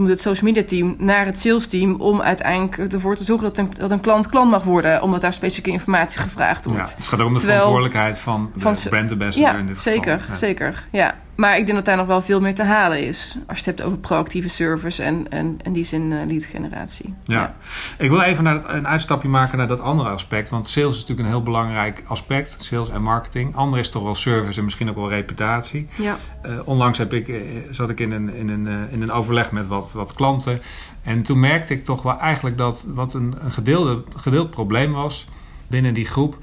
het 0.05 0.19
social 0.19 0.45
media 0.45 0.63
team 0.63 0.95
naar 0.97 1.25
het 1.25 1.39
sales 1.39 1.67
team 1.67 1.95
om 2.01 2.21
uiteindelijk 2.21 2.93
ervoor 2.93 3.15
te 3.15 3.23
zorgen 3.23 3.47
dat 3.47 3.57
een, 3.57 3.73
dat 3.77 3.91
een 3.91 3.99
klant 3.99 4.29
klant 4.29 4.51
mag 4.51 4.63
worden, 4.63 5.01
omdat 5.01 5.21
daar 5.21 5.33
specifieke 5.33 5.71
informatie 5.71 6.19
gevraagd 6.19 6.65
wordt. 6.65 6.89
Ja, 6.89 6.95
het 6.95 7.05
gaat 7.05 7.19
ook 7.19 7.27
om 7.27 7.33
de 7.33 7.39
Terwijl, 7.39 7.59
verantwoordelijkheid 7.59 8.19
van 8.19 8.51
de 8.53 8.59
van, 8.59 8.75
brand 8.89 9.11
ambassador 9.11 9.53
ja, 9.53 9.57
in 9.57 9.65
dit 9.65 9.81
zeker, 9.81 10.19
geval. 10.19 10.33
Ja. 10.33 10.35
zeker. 10.35 10.87
Ja. 10.91 11.15
Maar 11.37 11.57
ik 11.57 11.65
denk 11.65 11.77
dat 11.77 11.85
daar 11.85 11.97
nog 11.97 12.07
wel 12.07 12.21
veel 12.21 12.39
meer 12.39 12.55
te 12.55 12.63
halen 12.63 13.03
is. 13.03 13.37
Als 13.47 13.59
je 13.59 13.65
het 13.69 13.77
hebt 13.77 13.81
over 13.89 13.99
proactieve 13.99 14.49
service 14.49 15.03
en, 15.03 15.29
en 15.29 15.57
in 15.63 15.73
die 15.73 15.83
zin 15.83 16.11
uh, 16.11 16.25
lead 16.27 16.43
generatie. 16.43 17.13
Ja. 17.23 17.35
ja. 17.35 17.55
Ik 17.97 18.09
wil 18.09 18.21
even 18.21 18.43
naar 18.43 18.75
een 18.75 18.87
uitstapje 18.87 19.27
maken 19.27 19.57
naar 19.57 19.67
dat 19.67 19.79
andere 19.79 20.09
aspect. 20.09 20.49
Want 20.49 20.67
sales 20.67 20.93
is 20.93 20.99
natuurlijk 20.99 21.27
een 21.27 21.33
heel 21.33 21.43
belangrijk 21.43 22.03
aspect. 22.07 22.55
Sales 22.59 22.89
en 22.89 23.01
marketing. 23.01 23.55
Ander 23.55 23.79
is 23.79 23.89
toch 23.89 24.03
wel 24.03 24.15
service 24.15 24.57
en 24.57 24.63
misschien 24.63 24.89
ook 24.89 24.95
wel 24.95 25.09
reputatie. 25.09 25.87
Ja. 25.95 26.17
Uh, 26.45 26.59
onlangs 26.65 26.97
heb 26.97 27.13
ik, 27.13 27.27
uh, 27.27 27.41
zat 27.71 27.89
ik 27.89 27.99
in 27.99 28.11
een, 28.11 28.33
in, 28.33 28.49
een, 28.49 28.89
in 28.91 29.01
een 29.01 29.11
overleg 29.11 29.51
met 29.51 29.67
wat, 29.67 29.91
wat 29.91 30.13
klanten. 30.13 30.61
En 31.03 31.23
toen 31.23 31.39
merkte 31.39 31.73
ik 31.73 31.83
toch 31.83 32.01
wel 32.01 32.19
eigenlijk 32.19 32.57
dat 32.57 32.85
wat 32.87 33.13
een, 33.13 33.35
een 33.43 33.51
gedeelde, 33.51 34.03
gedeeld 34.15 34.49
probleem 34.49 34.91
was 34.91 35.27
binnen 35.67 35.93
die 35.93 36.05
groep 36.05 36.37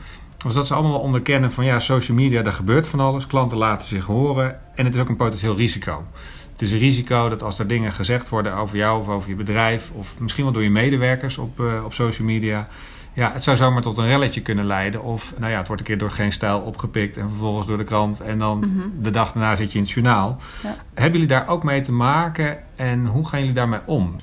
was 0.45 0.55
dat 0.55 0.67
ze 0.67 0.75
allemaal 0.75 0.93
wel 0.93 1.01
onderkennen 1.01 1.53
van 1.53 1.65
ja, 1.65 1.79
social 1.79 2.17
media, 2.17 2.43
daar 2.43 2.53
gebeurt 2.53 2.87
van 2.87 3.01
alles. 3.01 3.27
Klanten 3.27 3.57
laten 3.57 3.87
zich 3.87 4.05
horen 4.05 4.61
en 4.75 4.85
het 4.85 4.95
is 4.95 5.01
ook 5.01 5.09
een 5.09 5.17
potentieel 5.17 5.57
risico. 5.57 6.05
Het 6.53 6.63
is 6.63 6.73
een 6.73 6.79
risico 6.79 7.29
dat 7.29 7.43
als 7.43 7.59
er 7.59 7.67
dingen 7.67 7.93
gezegd 7.93 8.29
worden 8.29 8.55
over 8.55 8.77
jou 8.77 9.01
of 9.01 9.09
over 9.09 9.29
je 9.29 9.37
bedrijf, 9.37 9.91
of 9.95 10.19
misschien 10.19 10.45
wel 10.45 10.53
door 10.53 10.63
je 10.63 10.71
medewerkers 10.71 11.39
op, 11.39 11.61
uh, 11.61 11.85
op 11.85 11.95
social 11.95 12.27
media, 12.27 12.69
ja, 13.13 13.33
het 13.33 13.43
zou 13.43 13.57
zomaar 13.57 13.83
tot 13.83 13.99
een 13.99 14.07
relletje 14.07 14.43
kunnen 14.43 14.67
leiden. 14.67 15.03
Of 15.03 15.33
nou 15.39 15.51
ja, 15.51 15.59
het 15.59 15.67
wordt 15.67 15.83
een 15.83 15.89
keer 15.89 15.99
door 15.99 16.11
geen 16.11 16.33
stijl 16.33 16.61
opgepikt 16.61 17.17
en 17.17 17.29
vervolgens 17.29 17.67
door 17.67 17.79
de 17.79 17.85
krant 17.85 18.21
en 18.21 18.39
dan 18.39 18.57
mm 18.59 18.63
-hmm. 18.63 18.93
de 19.03 19.11
dag 19.11 19.33
daarna 19.33 19.57
zit 19.57 19.73
je 19.73 19.79
in 19.79 19.85
het 19.85 19.93
journaal. 19.93 20.37
Ja. 20.63 20.77
Hebben 20.95 21.13
jullie 21.13 21.27
daar 21.27 21.49
ook 21.49 21.63
mee 21.63 21.81
te 21.81 21.93
maken 21.93 22.59
en 22.77 23.07
hoe 23.07 23.29
gaan 23.29 23.41
jullie 23.41 23.55
daarmee 23.55 23.81
om? 23.85 24.17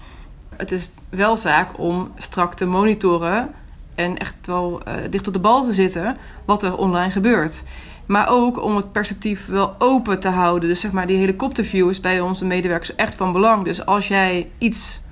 Het 0.55 0.71
is 0.71 0.91
wel 1.09 1.37
zaak 1.37 1.79
om 1.79 2.11
strak 2.17 2.53
te 2.53 2.65
monitoren 2.65 3.49
en 3.95 4.17
echt 4.17 4.47
wel 4.47 4.81
uh, 4.87 4.93
dicht 5.09 5.27
op 5.27 5.33
de 5.33 5.39
bal 5.39 5.65
te 5.65 5.73
zitten 5.73 6.17
wat 6.45 6.63
er 6.63 6.77
online 6.77 7.11
gebeurt. 7.11 7.63
Maar 8.05 8.29
ook 8.29 8.63
om 8.63 8.75
het 8.75 8.91
perspectief 8.91 9.45
wel 9.45 9.75
open 9.77 10.19
te 10.19 10.29
houden. 10.29 10.69
Dus 10.69 10.79
zeg 10.79 10.91
maar, 10.91 11.07
die 11.07 11.17
helikopterview 11.17 11.89
is 11.89 11.99
bij 11.99 12.19
onze 12.19 12.45
medewerkers 12.45 12.95
echt 12.95 13.15
van 13.15 13.31
belang. 13.31 13.63
Dus 13.63 13.85
als 13.85 14.07
jij 14.07 14.49
iets 14.57 15.03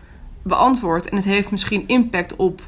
beantwoordt 0.44 1.10
en 1.10 1.16
het 1.16 1.26
heeft 1.26 1.52
misschien 1.52 1.88
impact 1.88 2.36
op 2.36 2.62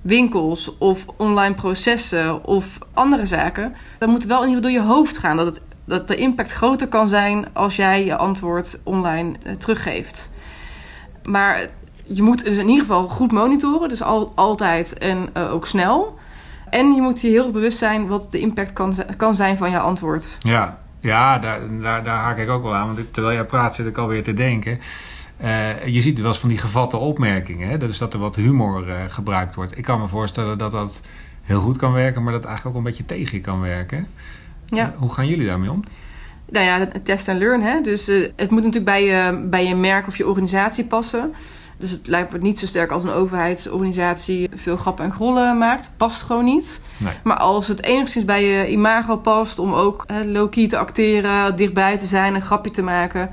winkels 0.00 0.78
of 0.78 1.06
online 1.16 1.54
processen 1.54 2.44
of 2.44 2.78
andere 2.92 3.26
zaken, 3.26 3.74
dan 3.98 4.10
moet 4.10 4.24
wel 4.24 4.42
in 4.42 4.48
ieder 4.48 4.64
geval 4.64 4.80
door 4.82 4.88
je 4.88 4.94
hoofd 4.94 5.18
gaan 5.18 5.36
dat, 5.36 5.46
het, 5.46 5.62
dat 5.84 6.08
de 6.08 6.16
impact 6.16 6.52
groter 6.52 6.88
kan 6.88 7.08
zijn 7.08 7.46
als 7.52 7.76
jij 7.76 8.04
je 8.04 8.16
antwoord 8.16 8.80
online 8.84 9.32
uh, 9.46 9.52
teruggeeft. 9.52 10.30
Maar 11.22 11.68
je 12.06 12.22
moet 12.22 12.44
dus 12.44 12.56
in 12.56 12.68
ieder 12.68 12.80
geval 12.80 13.08
goed 13.08 13.32
monitoren, 13.32 13.88
dus 13.88 14.02
al, 14.02 14.32
altijd 14.34 14.98
en 14.98 15.28
uh, 15.36 15.52
ook 15.52 15.66
snel. 15.66 16.18
En 16.70 16.92
je 16.92 17.00
moet 17.00 17.20
je 17.20 17.28
heel 17.28 17.50
bewust 17.50 17.78
zijn 17.78 18.06
wat 18.06 18.32
de 18.32 18.40
impact 18.40 18.72
kan, 18.72 18.94
kan 19.16 19.34
zijn 19.34 19.56
van 19.56 19.70
je 19.70 19.78
antwoord. 19.78 20.36
Ja, 20.40 20.78
ja 21.00 21.38
daar, 21.38 21.60
daar, 21.80 22.04
daar 22.04 22.18
haak 22.18 22.38
ik 22.38 22.48
ook 22.48 22.62
wel 22.62 22.74
aan. 22.74 22.86
Want 22.86 23.12
terwijl 23.12 23.34
jij 23.34 23.44
praat 23.44 23.74
zit 23.74 23.86
ik 23.86 23.98
alweer 23.98 24.22
te 24.22 24.34
denken. 24.34 24.80
Uh, 25.42 25.86
je 25.86 26.00
ziet 26.00 26.18
wel 26.18 26.28
eens 26.28 26.38
van 26.38 26.48
die 26.48 26.58
gevatte 26.58 26.96
opmerkingen. 26.96 27.68
Hè? 27.68 27.78
Dus 27.78 27.98
dat 27.98 28.12
er 28.12 28.18
wat 28.18 28.36
humor 28.36 28.88
uh, 28.88 28.96
gebruikt 29.08 29.54
wordt. 29.54 29.78
Ik 29.78 29.84
kan 29.84 30.00
me 30.00 30.08
voorstellen 30.08 30.58
dat 30.58 30.70
dat 30.70 31.00
heel 31.42 31.60
goed 31.60 31.76
kan 31.76 31.92
werken, 31.92 32.22
maar 32.22 32.32
dat 32.32 32.44
eigenlijk 32.44 32.76
ook 32.76 32.84
een 32.84 32.90
beetje 32.90 33.04
tegen 33.04 33.36
je 33.36 33.42
kan 33.42 33.60
werken. 33.60 34.06
Ja. 34.66 34.94
hoe 34.96 35.12
gaan 35.12 35.26
jullie 35.26 35.46
daarmee 35.46 35.70
om? 35.70 35.84
nou 36.50 36.66
ja, 36.66 36.88
test 37.02 37.28
en 37.28 37.38
learn. 37.38 37.62
Hè? 37.62 37.80
Dus 37.80 38.06
het 38.36 38.50
moet 38.50 38.62
natuurlijk 38.62 38.84
bij 38.84 39.04
je, 39.04 39.46
bij 39.50 39.66
je 39.66 39.74
merk 39.74 40.06
of 40.06 40.16
je 40.16 40.28
organisatie 40.28 40.84
passen. 40.84 41.34
Dus 41.76 41.90
het 41.90 42.06
lijkt 42.06 42.32
me 42.32 42.38
niet 42.38 42.58
zo 42.58 42.66
sterk 42.66 42.90
als 42.90 43.04
een 43.04 43.10
overheidsorganisatie 43.10 44.48
veel 44.54 44.76
grappen 44.76 45.04
en 45.04 45.12
grollen 45.12 45.58
maakt. 45.58 45.90
Past 45.96 46.22
gewoon 46.22 46.44
niet. 46.44 46.80
Nee. 46.96 47.12
Maar 47.22 47.36
als 47.36 47.68
het 47.68 47.82
enigszins 47.82 48.24
bij 48.24 48.44
je 48.44 48.70
imago 48.70 49.16
past 49.16 49.58
om 49.58 49.72
ook 49.72 50.06
low-key 50.24 50.68
te 50.68 50.78
acteren, 50.78 51.56
dichtbij 51.56 51.98
te 51.98 52.06
zijn, 52.06 52.34
een 52.34 52.42
grapje 52.42 52.70
te 52.70 52.82
maken, 52.82 53.30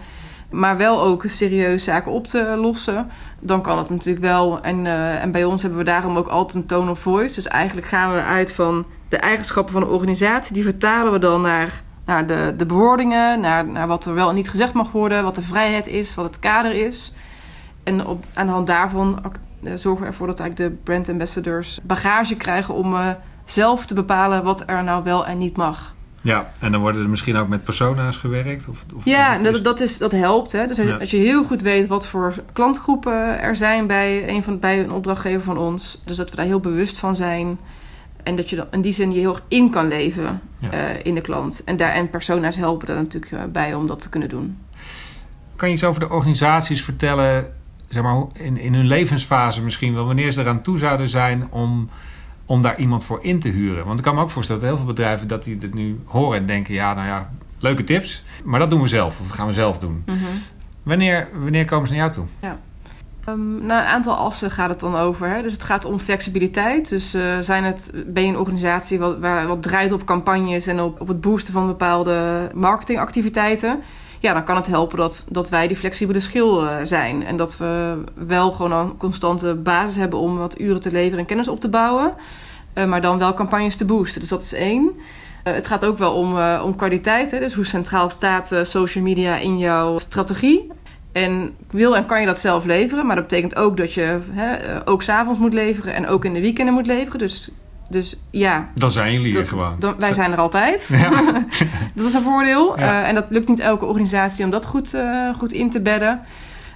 maar 0.51 0.77
wel 0.77 1.01
ook 1.01 1.23
serieus 1.25 1.83
zaken 1.83 2.11
op 2.11 2.27
te 2.27 2.55
lossen, 2.61 3.09
dan 3.39 3.61
kan 3.61 3.77
het 3.77 3.89
natuurlijk 3.89 4.25
wel. 4.25 4.61
En, 4.61 4.85
uh, 4.85 5.23
en 5.23 5.31
bij 5.31 5.43
ons 5.43 5.61
hebben 5.61 5.79
we 5.79 5.85
daarom 5.85 6.17
ook 6.17 6.27
altijd 6.27 6.63
een 6.63 6.67
tone 6.67 6.91
of 6.91 6.99
voice. 6.99 7.35
Dus 7.35 7.47
eigenlijk 7.47 7.87
gaan 7.87 8.13
we 8.13 8.21
uit 8.21 8.53
van 8.53 8.85
de 9.09 9.17
eigenschappen 9.17 9.73
van 9.73 9.81
de 9.81 9.89
organisatie, 9.89 10.53
die 10.53 10.63
vertalen 10.63 11.11
we 11.11 11.19
dan 11.19 11.41
naar, 11.41 11.81
naar 12.05 12.27
de, 12.27 12.53
de 12.57 12.65
bewoordingen, 12.65 13.39
naar, 13.39 13.65
naar 13.65 13.87
wat 13.87 14.05
er 14.05 14.13
wel 14.13 14.29
en 14.29 14.35
niet 14.35 14.49
gezegd 14.49 14.73
mag 14.73 14.91
worden, 14.91 15.23
wat 15.23 15.35
de 15.35 15.41
vrijheid 15.41 15.87
is, 15.87 16.15
wat 16.15 16.25
het 16.25 16.39
kader 16.39 16.73
is. 16.73 17.13
En 17.83 18.05
op, 18.05 18.25
aan 18.33 18.45
de 18.45 18.51
hand 18.51 18.67
daarvan 18.67 19.21
uh, 19.61 19.71
zorgen 19.75 20.01
we 20.01 20.07
ervoor 20.07 20.27
dat 20.27 20.39
eigenlijk 20.39 20.71
de 20.71 20.77
brand 20.83 21.09
ambassadors 21.09 21.79
bagage 21.83 22.35
krijgen 22.35 22.73
om 22.73 22.93
uh, 22.93 23.09
zelf 23.45 23.85
te 23.85 23.93
bepalen 23.93 24.43
wat 24.43 24.63
er 24.65 24.83
nou 24.83 25.03
wel 25.03 25.25
en 25.25 25.37
niet 25.37 25.57
mag. 25.57 25.93
Ja, 26.21 26.51
en 26.59 26.71
dan 26.71 26.81
worden 26.81 27.01
er 27.01 27.09
misschien 27.09 27.35
ook 27.35 27.47
met 27.47 27.63
persona's 27.63 28.17
gewerkt? 28.17 28.67
Of, 28.67 28.85
of 28.95 29.05
ja, 29.05 29.37
dat, 29.37 29.55
is... 29.55 29.63
dat, 29.63 29.79
is, 29.79 29.97
dat 29.97 30.11
helpt. 30.11 30.51
Hè? 30.51 30.67
Dus 30.67 30.79
als, 30.79 30.87
ja. 30.87 30.97
als, 30.97 31.11
je 31.11 31.17
heel 31.17 31.43
goed 31.43 31.61
weet 31.61 31.87
wat 31.87 32.07
voor 32.07 32.33
klantgroepen 32.53 33.41
er 33.41 33.55
zijn 33.55 33.87
bij 33.87 34.29
een, 34.29 34.43
van, 34.43 34.59
bij 34.59 34.79
een 34.79 34.91
opdrachtgever 34.91 35.41
van 35.41 35.57
ons. 35.57 36.01
Dus 36.05 36.17
dat 36.17 36.29
we 36.29 36.35
daar 36.35 36.45
heel 36.45 36.59
bewust 36.59 36.97
van 36.97 37.15
zijn. 37.15 37.59
En 38.23 38.35
dat 38.35 38.49
je 38.49 38.55
dan 38.55 38.67
in 38.71 38.81
die 38.81 38.93
zin 38.93 39.11
je 39.11 39.19
heel 39.19 39.33
erg 39.33 39.43
in 39.47 39.69
kan 39.69 39.87
leven 39.87 40.41
ja. 40.59 40.73
uh, 40.73 40.79
in 41.03 41.15
de 41.15 41.21
klant. 41.21 41.63
En, 41.63 41.77
daar, 41.77 41.91
en 41.91 42.09
persona's 42.09 42.55
helpen 42.55 42.87
daar 42.87 42.95
natuurlijk 42.95 43.51
bij 43.51 43.73
om 43.73 43.87
dat 43.87 44.01
te 44.01 44.09
kunnen 44.09 44.29
doen. 44.29 44.57
Kan 45.55 45.67
je 45.67 45.73
iets 45.73 45.83
over 45.83 45.99
de 45.99 46.09
organisaties 46.09 46.83
vertellen, 46.83 47.53
zeg 47.93 48.03
maar, 48.03 48.23
in, 48.33 48.57
in 48.57 48.73
hun 48.73 48.87
levensfase 48.87 49.63
misschien 49.63 49.93
wel, 49.93 50.05
wanneer 50.05 50.31
ze 50.31 50.41
eraan 50.41 50.61
toe 50.61 50.77
zouden 50.77 51.09
zijn 51.09 51.47
om 51.49 51.89
om 52.45 52.61
daar 52.61 52.79
iemand 52.79 53.03
voor 53.03 53.19
in 53.21 53.39
te 53.39 53.49
huren. 53.49 53.85
Want 53.85 53.99
ik 53.99 54.05
kan 54.05 54.15
me 54.15 54.21
ook 54.21 54.29
voorstellen 54.29 54.61
dat 54.61 54.69
heel 54.69 54.79
veel 54.79 54.93
bedrijven 54.93 55.27
dat 55.27 55.43
die 55.43 55.57
dit 55.57 55.73
nu 55.73 55.99
horen 56.05 56.39
en 56.39 56.45
denken: 56.45 56.73
ja, 56.73 56.93
nou 56.93 57.07
ja, 57.07 57.29
leuke 57.59 57.83
tips, 57.83 58.23
maar 58.43 58.59
dat 58.59 58.69
doen 58.69 58.81
we 58.81 58.87
zelf, 58.87 59.19
of 59.19 59.27
dat 59.27 59.35
gaan 59.35 59.47
we 59.47 59.53
zelf 59.53 59.79
doen. 59.79 60.03
Mm 60.05 60.13
-hmm. 60.13 60.41
wanneer, 60.83 61.27
wanneer 61.33 61.65
komen 61.65 61.87
ze 61.87 61.93
naar 61.93 62.01
jou 62.01 62.15
toe? 62.15 62.25
Ja. 62.49 62.59
Um, 63.29 63.65
nou, 63.65 63.81
een 63.81 63.87
aantal 63.87 64.15
assen 64.15 64.51
gaat 64.51 64.69
het 64.69 64.79
dan 64.79 64.95
over. 64.95 65.27
Hè? 65.27 65.41
Dus 65.41 65.53
het 65.53 65.63
gaat 65.63 65.85
om 65.85 65.99
flexibiliteit. 65.99 66.89
Dus 66.89 67.15
uh, 67.15 67.37
zijn 67.39 67.63
het, 67.63 67.91
ben 68.07 68.23
je 68.23 68.29
een 68.29 68.37
organisatie 68.37 68.99
wat, 68.99 69.19
waar, 69.19 69.47
wat 69.47 69.61
draait 69.61 69.91
op 69.91 70.05
campagnes 70.05 70.67
en 70.67 70.79
op, 70.79 71.01
op 71.01 71.07
het 71.07 71.21
boosten 71.21 71.53
van 71.53 71.67
bepaalde 71.67 72.49
marketingactiviteiten? 72.53 73.81
Ja, 74.21 74.33
dan 74.33 74.43
kan 74.43 74.55
het 74.55 74.67
helpen 74.67 74.97
dat, 74.97 75.25
dat 75.29 75.49
wij 75.49 75.67
die 75.67 75.77
flexibele 75.77 76.19
schil 76.19 76.63
uh, 76.63 76.75
zijn. 76.83 77.25
En 77.25 77.37
dat 77.37 77.57
we 77.57 78.03
wel 78.13 78.51
gewoon 78.51 78.71
een 78.71 78.97
constante 78.97 79.53
basis 79.53 79.95
hebben 79.95 80.19
om 80.19 80.37
wat 80.37 80.59
uren 80.59 80.81
te 80.81 80.91
leveren 80.91 81.19
en 81.19 81.25
kennis 81.25 81.47
op 81.47 81.59
te 81.59 81.69
bouwen. 81.69 82.13
Uh, 82.73 82.85
maar 82.85 83.01
dan 83.01 83.17
wel 83.17 83.33
campagnes 83.33 83.75
te 83.75 83.85
boosten. 83.85 84.19
Dus 84.19 84.29
dat 84.29 84.43
is 84.43 84.53
één. 84.53 84.83
Uh, 85.43 85.53
het 85.53 85.67
gaat 85.67 85.85
ook 85.85 85.97
wel 85.97 86.13
om, 86.13 86.37
om 86.63 86.75
kwaliteit. 86.75 87.31
Hè? 87.31 87.39
Dus 87.39 87.53
hoe 87.53 87.65
centraal 87.65 88.09
staat 88.09 88.55
social 88.61 89.03
media 89.03 89.37
in 89.37 89.57
jouw 89.57 89.97
strategie? 89.97 90.71
En 91.11 91.55
wil 91.69 91.95
en 91.95 92.05
kan 92.05 92.19
je 92.19 92.25
dat 92.25 92.39
zelf 92.39 92.65
leveren. 92.65 93.05
Maar 93.05 93.15
dat 93.15 93.27
betekent 93.27 93.55
ook 93.55 93.77
dat 93.77 93.93
je 93.93 94.19
hè, 94.31 94.87
ook 94.87 95.01
s'avonds 95.01 95.39
moet 95.39 95.53
leveren 95.53 95.93
en 95.93 96.07
ook 96.07 96.25
in 96.25 96.33
de 96.33 96.41
weekenden 96.41 96.73
moet 96.73 96.87
leveren. 96.87 97.19
Dus 97.19 97.51
dus 97.91 98.19
ja. 98.29 98.69
Dan 98.75 98.91
zijn 98.91 99.13
jullie 99.13 99.37
er 99.39 99.47
gewoon. 99.47 99.75
Dan, 99.79 99.95
wij 99.97 100.13
zijn 100.13 100.31
er 100.31 100.37
altijd. 100.37 100.89
Ja. 100.91 101.09
dat 101.95 102.05
is 102.05 102.13
een 102.13 102.21
voordeel. 102.21 102.79
Ja. 102.79 103.01
Uh, 103.01 103.07
en 103.07 103.15
dat 103.15 103.25
lukt 103.29 103.47
niet 103.47 103.59
elke 103.59 103.85
organisatie 103.85 104.45
om 104.45 104.51
dat 104.51 104.65
goed, 104.65 104.93
uh, 104.93 105.35
goed 105.35 105.53
in 105.53 105.69
te 105.69 105.81
bedden. 105.81 106.21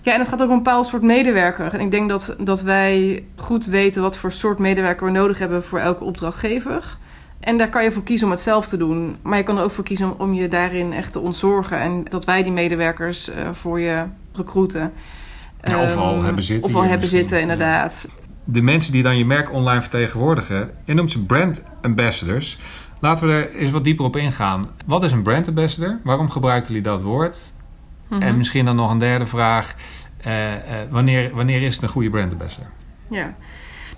Ja, 0.02 0.14
en 0.14 0.20
het 0.20 0.28
gaat 0.28 0.42
ook 0.42 0.50
om 0.50 0.58
een 0.58 0.64
bepaald 0.64 0.88
soort 0.88 1.02
medewerker. 1.02 1.74
En 1.74 1.80
ik 1.80 1.92
denk 1.92 2.10
dat, 2.10 2.36
dat 2.40 2.62
wij 2.62 3.24
goed 3.36 3.66
weten 3.66 4.02
wat 4.02 4.18
voor 4.18 4.32
soort 4.32 4.60
medewerker 4.60 5.06
we 5.06 5.12
nodig 5.12 5.40
hebben 5.40 5.64
voor 5.64 5.80
elke 5.80 6.04
opdrachtgever. 6.04 6.98
En 7.40 7.58
daar 7.58 7.70
kan 7.70 7.84
je 7.84 7.92
voor 7.92 8.04
kiezen 8.04 8.28
om 8.28 8.34
het 8.34 8.42
zelf 8.42 8.68
te 8.68 8.78
doen. 8.78 9.16
Maar 9.22 9.38
je 9.38 9.44
kan 9.44 9.58
er 9.58 9.64
ook 9.64 9.72
voor 9.72 9.84
kiezen 9.84 10.06
om, 10.06 10.16
om 10.18 10.34
je 10.34 10.48
daarin 10.48 10.94
echt 10.94 11.12
te 11.12 11.20
ontzorgen. 11.20 11.80
En 11.80 12.04
dat 12.10 12.26
wij 12.26 12.44
die 12.44 12.52
medewerkers 12.52 13.30
uh, 13.30 13.36
voor 13.52 13.80
je 13.80 14.04
recruiten. 14.34 14.94
Ja, 15.62 15.84
of 15.84 15.96
al 15.96 16.16
um, 16.16 16.24
hebben 16.24 16.44
zitten. 16.44 16.70
Of 16.70 16.76
al 16.76 16.84
hebben 16.84 17.10
zitten, 17.10 17.42
inderdaad 17.42 18.08
de 18.46 18.62
mensen 18.62 18.92
die 18.92 19.04
dan 19.04 19.18
je 19.18 19.26
merk 19.26 19.54
online 19.54 19.82
vertegenwoordigen, 19.82 20.72
je 20.84 20.94
noemt 20.94 21.12
ze 21.12 21.26
brand 21.26 21.66
ambassadors. 21.82 22.60
Laten 23.00 23.28
we 23.28 23.34
er 23.34 23.56
eens 23.56 23.72
wat 23.72 23.84
dieper 23.84 24.06
op 24.06 24.16
ingaan. 24.16 24.66
Wat 24.86 25.04
is 25.04 25.12
een 25.12 25.22
brand 25.22 25.48
ambassador? 25.48 26.00
Waarom 26.04 26.30
gebruiken 26.30 26.68
jullie 26.68 26.84
dat 26.84 27.02
woord? 27.02 27.54
Mm 28.08 28.18
-hmm. 28.18 28.28
En 28.28 28.38
misschien 28.38 28.66
dan 28.66 28.76
nog 28.76 28.92
een 28.92 28.98
derde 28.98 29.26
vraag. 29.26 29.76
Uh, 30.28 30.54
uh, 30.54 30.58
wanneer, 30.90 31.36
wanneer 31.36 31.62
is 31.62 31.74
het 31.74 31.84
een 31.84 31.90
goede 31.90 32.10
brand 32.10 32.32
ambassador? 32.32 32.70
Ja. 33.10 33.36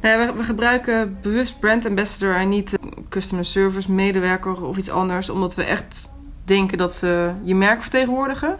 Nou 0.02 0.20
ja, 0.20 0.28
we, 0.28 0.38
we, 0.38 0.44
gebruiken 0.44 1.18
bewust 1.22 1.60
brand 1.60 1.86
ambassador 1.86 2.36
en 2.36 2.50
niet 2.50 2.80
customer 3.10 3.46
service 3.46 3.92
medewerker 3.92 4.64
of 4.64 4.78
iets 4.78 4.90
anders. 4.90 5.30
Omdat 5.30 5.56
we 5.56 5.64
echt 5.64 6.12
denken 6.46 6.78
dat 6.78 6.94
ze 6.94 7.32
je 7.44 7.56
merk 7.56 7.82
vertegenwoordigen. 7.82 8.58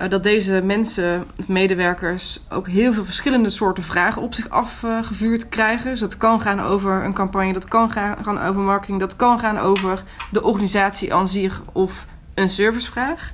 Uh, 0.00 0.08
dat 0.08 0.22
deze 0.22 0.60
mensen, 0.64 1.24
medewerkers, 1.46 2.40
ook 2.50 2.68
heel 2.68 2.92
veel 2.92 3.04
verschillende 3.04 3.48
soorten 3.48 3.82
vragen 3.82 4.22
op 4.22 4.34
zich 4.34 4.48
afgevuurd 4.48 5.42
uh, 5.42 5.48
krijgen. 5.48 5.90
Dus 5.90 6.00
dat 6.00 6.16
kan 6.16 6.40
gaan 6.40 6.60
over 6.60 7.04
een 7.04 7.14
campagne, 7.14 7.52
dat 7.52 7.68
kan 7.68 7.90
gaan 7.90 8.40
over 8.40 8.60
marketing, 8.60 9.00
dat 9.00 9.16
kan 9.16 9.38
gaan 9.38 9.58
over 9.58 10.02
de 10.30 10.42
organisatie 10.42 11.14
aan 11.14 11.28
zich 11.28 11.62
of 11.72 12.06
een 12.34 12.50
servicevraag. 12.50 13.32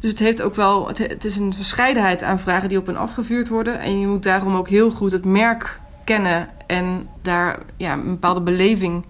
Dus 0.00 0.10
het 0.10 0.18
heeft 0.18 0.42
ook 0.42 0.54
wel, 0.54 0.88
het, 0.88 0.98
het 0.98 1.24
is 1.24 1.36
een 1.36 1.54
verscheidenheid 1.54 2.22
aan 2.22 2.38
vragen 2.38 2.68
die 2.68 2.78
op 2.78 2.86
hen 2.86 2.96
afgevuurd 2.96 3.48
worden. 3.48 3.80
En 3.80 4.00
je 4.00 4.06
moet 4.06 4.22
daarom 4.22 4.56
ook 4.56 4.68
heel 4.68 4.90
goed 4.90 5.12
het 5.12 5.24
merk 5.24 5.80
kennen 6.04 6.48
en 6.66 7.08
daar 7.22 7.58
ja, 7.76 7.92
een 7.92 8.04
bepaalde 8.04 8.40
beleving 8.40 9.04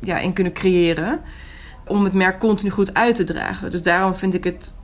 ja, 0.00 0.18
in 0.18 0.32
kunnen 0.32 0.52
creëren. 0.52 1.20
Om 1.86 2.04
het 2.04 2.12
merk 2.12 2.38
continu 2.38 2.70
goed 2.70 2.94
uit 2.94 3.16
te 3.16 3.24
dragen. 3.24 3.70
Dus 3.70 3.82
daarom 3.82 4.14
vind 4.14 4.34
ik 4.34 4.44
het 4.44 4.74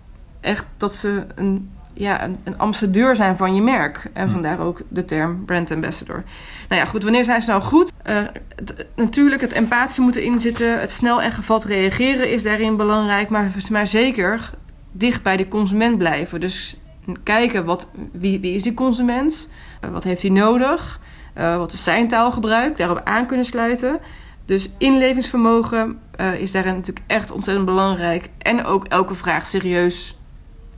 echt 0.40 0.66
dat 0.76 0.94
ze 0.94 1.26
een, 1.34 1.70
ja, 1.98 2.24
een, 2.24 2.36
een 2.44 2.58
ambassadeur 2.58 3.16
zijn 3.16 3.36
van 3.36 3.54
je 3.54 3.62
merk. 3.62 4.10
En 4.12 4.26
hm. 4.26 4.32
vandaar 4.32 4.58
ook 4.60 4.80
de 4.88 5.04
term 5.04 5.44
brand 5.44 5.70
ambassador. 5.70 6.22
Nou 6.68 6.80
ja, 6.80 6.86
goed, 6.86 7.02
wanneer 7.02 7.24
zijn 7.24 7.42
ze 7.42 7.50
nou 7.50 7.62
goed? 7.62 7.92
Uh, 8.06 8.22
het, 8.54 8.86
natuurlijk, 8.96 9.40
het 9.40 9.52
empathie 9.52 10.02
moeten 10.02 10.24
inzitten. 10.24 10.80
Het 10.80 10.90
snel 10.90 11.22
en 11.22 11.32
gevat 11.32 11.64
reageren 11.64 12.30
is 12.30 12.42
daarin 12.42 12.76
belangrijk. 12.76 13.28
Maar, 13.28 13.50
maar 13.70 13.86
zeker 13.86 14.50
dicht 14.92 15.22
bij 15.22 15.36
de 15.36 15.48
consument 15.48 15.98
blijven. 15.98 16.40
Dus 16.40 16.76
kijken, 17.22 17.64
wat, 17.64 17.90
wie, 18.12 18.40
wie 18.40 18.54
is 18.54 18.62
die 18.62 18.74
consument? 18.74 19.52
Uh, 19.84 19.90
wat 19.90 20.04
heeft 20.04 20.22
hij 20.22 20.30
nodig? 20.30 21.00
Uh, 21.38 21.56
wat 21.56 21.72
is 21.72 21.84
zijn 21.84 22.08
taalgebruik? 22.08 22.76
Daarop 22.76 23.00
aan 23.04 23.26
kunnen 23.26 23.46
sluiten. 23.46 23.98
Dus 24.44 24.70
inlevingsvermogen 24.78 25.98
is 26.38 26.52
daarin 26.52 26.74
natuurlijk 26.74 27.06
echt 27.06 27.30
ontzettend 27.30 27.66
belangrijk. 27.66 28.28
En 28.38 28.64
ook 28.64 28.84
elke 28.86 29.14
vraag 29.14 29.46
serieus 29.46 30.17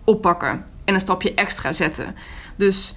oppakken 0.04 0.64
en 0.84 0.94
een 0.94 1.00
stapje 1.00 1.34
extra 1.34 1.72
zetten. 1.72 2.14
Dus 2.56 2.94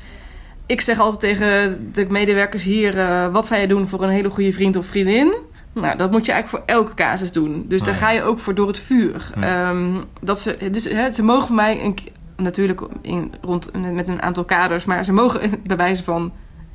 ik 0.65 0.81
zeg 0.81 1.00
altijd 1.00 1.19
tegen 1.19 1.89
de 1.93 2.05
medewerkers 2.10 2.63
hier: 2.63 2.98
uh, 2.98 3.27
wat 3.27 3.48
zou 3.48 3.62
je 3.62 3.67
doen 3.67 3.88
voor 3.88 4.03
een 4.03 4.10
hele 4.10 4.29
goede 4.29 4.53
vriend 4.53 4.75
of 4.75 4.86
vriendin? 4.86 5.33
Nou, 5.74 5.98
dat 5.98 6.12
moet 6.12 6.25
je 6.25 6.31
eigenlijk 6.31 6.65
voor 6.65 6.75
elke 6.75 6.93
casus 6.93 7.31
doen. 7.31 7.65
Dus 7.67 7.79
oh, 7.79 7.86
daar 7.86 7.95
ja. 7.95 8.01
ga 8.01 8.12
je 8.12 8.24
ook 8.24 8.39
voor 8.39 8.55
door 8.55 8.67
het 8.67 8.79
vuur. 8.79 9.29
Um, 9.43 10.03
dat 10.22 10.39
ze, 10.39 10.69
dus, 10.72 10.83
hè, 10.83 11.12
ze 11.12 11.24
mogen 11.24 11.48
voor 11.48 11.55
mij 11.55 11.83
een, 11.83 11.98
natuurlijk 12.38 12.81
in, 13.01 13.33
rond, 13.41 13.72
met 13.93 14.07
een 14.07 14.22
aantal 14.22 14.43
kaders, 14.43 14.86
maar 14.86 15.05
ze 15.05 15.13
mogen 15.13 15.51
bij 15.67 15.77
wijze 15.77 16.03
van, 16.03 16.22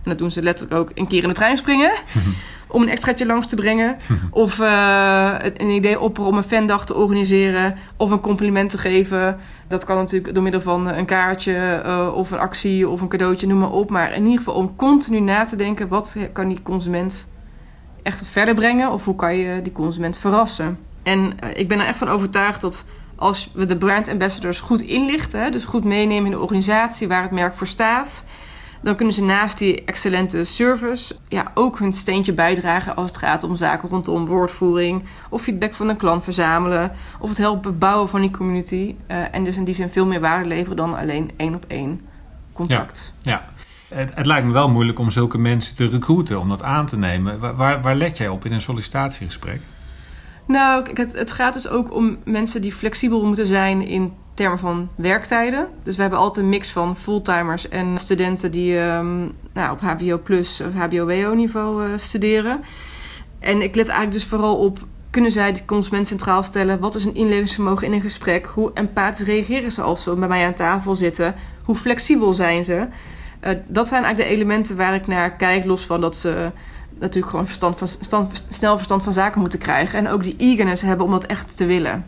en 0.02 0.11
dat 0.11 0.18
doen 0.18 0.30
ze 0.30 0.42
letterlijk 0.42 0.80
ook, 0.80 0.90
een 0.94 1.06
keer 1.06 1.23
in 1.23 1.28
de 1.28 1.35
trein 1.35 1.56
springen. 1.56 1.92
om 2.68 2.82
een 2.82 2.88
extraatje 2.88 3.26
langs 3.26 3.46
te 3.46 3.56
brengen. 3.56 3.96
of 4.30 4.58
uh, 4.58 5.34
een 5.56 5.68
idee 5.68 6.00
opperen 6.00 6.30
om 6.30 6.37
een 6.37 6.42
fandag 6.42 6.87
te 6.87 6.94
organiseren. 6.94 7.76
Of 7.96 8.10
een 8.10 8.20
compliment 8.20 8.70
te 8.70 8.78
geven. 8.78 9.38
Dat 9.68 9.84
kan 9.84 9.96
natuurlijk 9.96 10.34
door 10.34 10.42
middel 10.42 10.60
van 10.60 10.87
een 10.87 11.06
kaartje 11.06 11.82
uh, 11.87 12.14
of 12.14 12.30
een 12.30 12.38
actie 12.38 12.88
of 12.88 13.00
een 13.00 13.08
cadeautje, 13.08 13.46
noem 13.46 13.58
maar 13.58 13.72
op. 13.72 13.90
Maar 13.90 14.14
in 14.14 14.22
ieder 14.22 14.38
geval 14.38 14.54
om 14.54 14.76
continu 14.76 15.20
na 15.20 15.44
te 15.44 15.56
denken: 15.56 15.88
wat 15.88 16.16
kan 16.32 16.48
die 16.48 16.62
consument 16.62 17.32
echt 18.02 18.22
verder 18.26 18.54
brengen? 18.54 18.92
Of 18.92 19.04
hoe 19.04 19.16
kan 19.16 19.37
je 19.37 19.62
die 19.62 19.72
consument 19.72 20.16
verrassen? 20.16 20.78
En 21.02 21.20
uh, 21.44 21.50
ik 21.54 21.68
ben 21.68 21.80
er 21.80 21.87
echt 21.87 21.98
van 21.98 22.08
overtuigd 22.08 22.60
dat 22.60 22.84
als 23.16 23.50
we 23.54 23.66
de 23.66 23.76
brand 23.76 24.08
ambassadors 24.08 24.60
goed 24.60 24.80
inlichten, 24.80 25.52
dus 25.52 25.64
goed 25.64 25.84
meenemen 25.84 26.25
in 26.25 26.30
de 26.30 26.38
organisatie 26.38 27.08
waar 27.08 27.22
het 27.22 27.30
merk 27.30 27.56
voor 27.56 27.66
staat 27.66 28.26
dan 28.80 28.97
kunnen 28.97 29.14
ze 29.14 29.25
naast 29.25 29.58
die 29.58 29.85
excellente 29.85 30.44
service 30.44 31.16
ja, 31.28 31.50
ook 31.54 31.78
hun 31.78 31.92
steentje 31.92 32.32
bijdragen 32.32 32.97
als 32.97 33.06
het 33.06 33.16
gaat 33.18 33.44
om 33.44 33.56
zaken 33.56 33.88
rondom 33.88 34.26
woordvoering 34.26 35.04
of 35.28 35.42
feedback 35.42 35.75
van 35.75 35.88
een 35.88 35.97
klant 35.97 36.25
verzamelen 36.25 36.92
of 37.20 37.28
het 37.28 37.38
helpen 37.38 37.78
bouwen 37.78 38.08
van 38.08 38.20
die 38.20 38.30
community. 38.30 38.94
Uh, 39.11 39.35
en 39.35 39.44
dus 39.44 39.56
in 39.56 39.64
die 39.64 39.75
zin 39.75 39.88
veel 39.88 40.06
meer 40.06 40.20
waarde 40.20 40.49
leveren 40.49 40.76
dan 40.76 40.97
alleen 40.97 41.30
één 41.37 41.54
op 41.54 41.64
één 41.68 42.00
contact. 42.52 43.14
Ja, 43.23 43.30
ja. 43.32 43.44
Het, 43.97 44.14
het, 44.14 44.26
lijkt 44.26 44.47
me 44.47 44.52
wel 44.52 44.70
moeilijk 44.70 44.99
om 44.99 45.11
zulke 45.11 45.38
mensen 45.38 45.76
te 45.76 45.88
recruiten, 45.88 46.40
om 46.40 46.49
dat 46.49 46.62
aan 46.62 46.87
te 46.87 46.97
nemen. 46.99 47.56
Waar, 47.56 47.82
waar 47.82 47.94
let 47.94 48.16
jij 48.16 48.28
op 48.28 48.44
in 48.44 48.52
een 48.52 48.61
sollicitatiegesprek? 48.61 49.61
Nou, 50.47 50.87
het, 50.94 51.12
het 51.12 51.32
gaat 51.32 51.54
dus 51.54 51.68
ook 51.68 51.92
om 51.94 52.18
mensen 52.25 52.61
die 52.61 52.73
flexibel 52.73 53.25
moeten 53.25 53.47
zijn 53.47 53.87
in 53.87 54.12
termen 54.38 54.59
van 54.59 54.88
werktijden. 54.95 55.68
Dus 55.83 55.97
we 55.97 56.00
hebben 56.00 56.18
altijd 56.18 56.45
een 56.45 56.50
mix 56.50 56.71
van 56.71 56.97
fulltimers 56.97 57.68
en 57.68 57.99
studenten 57.99 58.50
die 58.50 58.78
ehm, 58.78 59.18
nou, 59.52 59.73
op 59.73 59.80
HBO 59.80 60.18
plus 60.18 60.61
of 60.61 60.73
HBO-WO 60.73 61.35
niveau 61.35 61.85
uh, 61.85 61.92
studeren. 61.97 62.61
En 63.38 63.62
ik 63.62 63.75
let 63.75 63.88
eigenlijk 63.88 64.12
dus 64.12 64.25
vooral 64.25 64.57
op 64.57 64.78
kunnen 65.11 65.30
zij 65.30 65.52
de 65.52 65.64
consument 65.64 66.09
centraal 66.09 66.42
stellen? 66.42 66.80
Wat 66.80 66.95
is 66.95 67.04
een 67.04 67.14
inlevingsvermogen 67.14 67.87
in 67.87 67.92
een 67.92 68.00
gesprek? 68.00 68.47
Hoe 68.47 68.71
empathisch 68.75 69.26
reageren 69.26 69.73
ze 69.73 69.83
als 69.83 70.02
ze 70.02 70.14
bij 70.14 70.28
mij 70.28 70.47
aan 70.47 70.54
tafel 70.54 70.97
zitten? 70.97 71.35
Hoe 71.64 71.76
flexibel 71.76 72.33
zijn 72.33 72.64
ze? 72.64 72.87
Uh, 73.40 73.50
dat 73.66 73.88
zijn 73.88 74.04
eigenlijk 74.04 74.30
de 74.30 74.37
elementen 74.37 74.76
waar 74.76 74.95
ik 74.95 75.07
naar 75.07 75.30
kijk, 75.37 75.64
los 75.64 75.87
van 75.87 76.00
dat 76.00 76.16
ze 76.16 76.50
natuurlijk 76.99 77.30
gewoon 77.30 77.47
verstand 77.47 77.78
van, 77.78 77.88
snel 78.50 78.76
verstand 78.76 79.02
van 79.02 79.12
zaken 79.12 79.40
moeten 79.40 79.59
krijgen. 79.59 79.99
En 79.99 80.09
ook 80.09 80.23
die 80.23 80.37
eagerness 80.38 80.83
hebben 80.83 81.07
om 81.07 81.12
dat 81.12 81.26
echt 81.26 81.57
te 81.57 81.66
willen. 81.66 82.04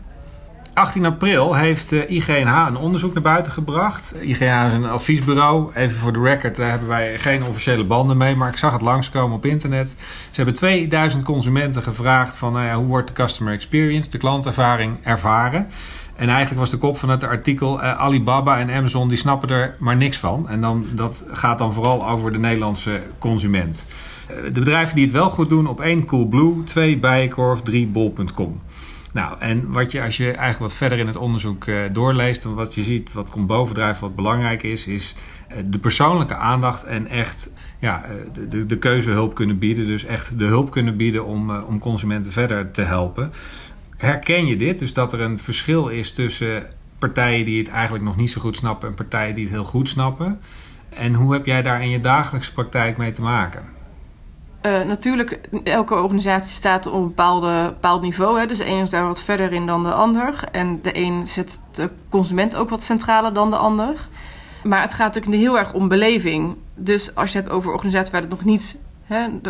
18 0.73 1.05
april 1.05 1.55
heeft 1.55 1.91
IGNH 1.91 2.65
een 2.67 2.77
onderzoek 2.77 3.13
naar 3.13 3.23
buiten 3.23 3.51
gebracht. 3.51 4.15
IGNH 4.21 4.65
is 4.67 4.73
een 4.73 4.85
adviesbureau. 4.85 5.73
Even 5.75 5.97
voor 5.97 6.13
de 6.13 6.21
record, 6.21 6.55
daar 6.55 6.69
hebben 6.69 6.87
wij 6.87 7.19
geen 7.19 7.43
officiële 7.43 7.83
banden 7.83 8.17
mee, 8.17 8.35
maar 8.35 8.49
ik 8.49 8.57
zag 8.57 8.71
het 8.71 8.81
langskomen 8.81 9.37
op 9.37 9.45
internet. 9.45 9.95
Ze 10.29 10.35
hebben 10.35 10.53
2000 10.53 11.23
consumenten 11.23 11.83
gevraagd 11.83 12.35
van 12.35 12.53
nou 12.53 12.65
ja, 12.65 12.75
hoe 12.75 12.85
wordt 12.85 13.07
de 13.07 13.13
customer 13.13 13.53
experience, 13.53 14.09
de 14.09 14.17
klantervaring 14.17 14.97
ervaren. 15.03 15.67
En 16.15 16.29
eigenlijk 16.29 16.59
was 16.59 16.69
de 16.69 16.77
kop 16.77 16.97
van 16.97 17.09
het 17.09 17.23
artikel 17.23 17.79
uh, 17.79 17.99
Alibaba 17.99 18.59
en 18.59 18.71
Amazon 18.71 19.07
die 19.07 19.17
snappen 19.17 19.49
er 19.49 19.75
maar 19.79 19.97
niks 19.97 20.17
van. 20.17 20.49
En 20.49 20.61
dan, 20.61 20.85
dat 20.91 21.25
gaat 21.31 21.57
dan 21.57 21.73
vooral 21.73 22.09
over 22.09 22.31
de 22.31 22.39
Nederlandse 22.39 23.01
consument. 23.19 23.87
Uh, 24.29 24.43
de 24.43 24.59
bedrijven 24.59 24.95
die 24.95 25.03
het 25.03 25.13
wel 25.13 25.29
goed 25.29 25.49
doen 25.49 25.67
op 25.67 25.81
één 25.81 26.05
Coolblue, 26.05 26.63
twee 26.63 26.97
Bijenkorf, 26.97 27.61
drie 27.61 27.87
Bol.com. 27.87 28.61
Nou, 29.13 29.39
en 29.39 29.71
wat 29.71 29.91
je 29.91 30.01
als 30.01 30.17
je 30.17 30.25
eigenlijk 30.25 30.59
wat 30.59 30.73
verder 30.73 30.99
in 30.99 31.07
het 31.07 31.15
onderzoek 31.15 31.65
uh, 31.65 31.81
doorleest, 31.91 32.45
en 32.45 32.53
wat 32.53 32.75
je 32.75 32.83
ziet, 32.83 33.13
wat 33.13 33.29
komt 33.29 33.47
bovendrijven, 33.47 34.01
wat 34.01 34.15
belangrijk 34.15 34.63
is, 34.63 34.87
is 34.87 35.15
uh, 35.51 35.57
de 35.69 35.79
persoonlijke 35.79 36.35
aandacht 36.35 36.83
en 36.83 37.07
echt 37.07 37.53
ja, 37.79 38.05
de, 38.33 38.47
de, 38.47 38.65
de, 38.65 38.77
keuzehulp 38.77 39.35
kunnen 39.35 39.59
bieden. 39.59 39.87
Dus 39.87 40.05
echt 40.05 40.39
de 40.39 40.45
hulp 40.45 40.71
kunnen 40.71 40.97
bieden 40.97 41.25
om, 41.25 41.55
om 41.55 41.79
consumenten 41.79 42.31
verder 42.31 42.71
te 42.71 42.81
helpen. 42.81 43.31
Herken 43.97 44.45
je 44.45 44.55
dit? 44.55 44.79
Dus 44.79 44.93
dat 44.93 45.13
er 45.13 45.21
een 45.21 45.39
verschil 45.39 45.87
is 45.87 46.13
tussen 46.13 46.63
partijen 46.99 47.45
die 47.45 47.59
het 47.59 47.69
eigenlijk 47.69 48.03
nog 48.03 48.15
niet 48.15 48.31
zo 48.31 48.41
goed 48.41 48.57
snappen 48.57 48.89
en 48.89 48.95
partijen 48.95 49.35
die 49.35 49.43
het 49.43 49.53
heel 49.53 49.63
goed 49.63 49.89
snappen. 49.89 50.39
En 50.89 51.13
hoe 51.13 51.33
heb 51.33 51.45
jij 51.45 51.61
daar 51.61 51.81
in 51.81 51.89
je 51.89 51.99
dagelijkse 51.99 52.53
praktijk 52.53 52.97
mee 52.97 53.11
te 53.11 53.21
maken? 53.21 53.80
Uh, 54.65 54.81
natuurlijk, 54.81 55.39
elke 55.63 55.95
organisatie 55.95 56.55
staat 56.55 56.85
op 56.85 56.93
een 56.93 57.13
bepaald 57.69 58.01
niveau. 58.01 58.39
Hè. 58.39 58.45
Dus 58.45 58.57
de 58.57 58.67
een 58.67 58.81
is 58.81 58.89
daar 58.89 59.07
wat 59.07 59.21
verder 59.21 59.53
in 59.53 59.65
dan 59.65 59.83
de 59.83 59.93
ander. 59.93 60.43
En 60.51 60.79
de 60.81 60.97
een 60.97 61.27
zet 61.27 61.61
de 61.71 61.89
consument 62.09 62.55
ook 62.55 62.69
wat 62.69 62.83
centraler 62.83 63.33
dan 63.33 63.49
de 63.49 63.55
ander. 63.55 64.07
Maar 64.63 64.81
het 64.81 64.93
gaat 64.93 65.13
natuurlijk 65.13 65.43
heel 65.43 65.57
erg 65.57 65.73
om 65.73 65.87
beleving. 65.87 66.55
Dus 66.75 67.15
als 67.15 67.31
je 67.31 67.37
het 67.37 67.45
hebt 67.45 67.57
over 67.57 67.71
organisaties 67.71 68.11
waar 68.11 68.21
het 68.21 68.29
nog 68.29 68.43
niet, 68.43 68.81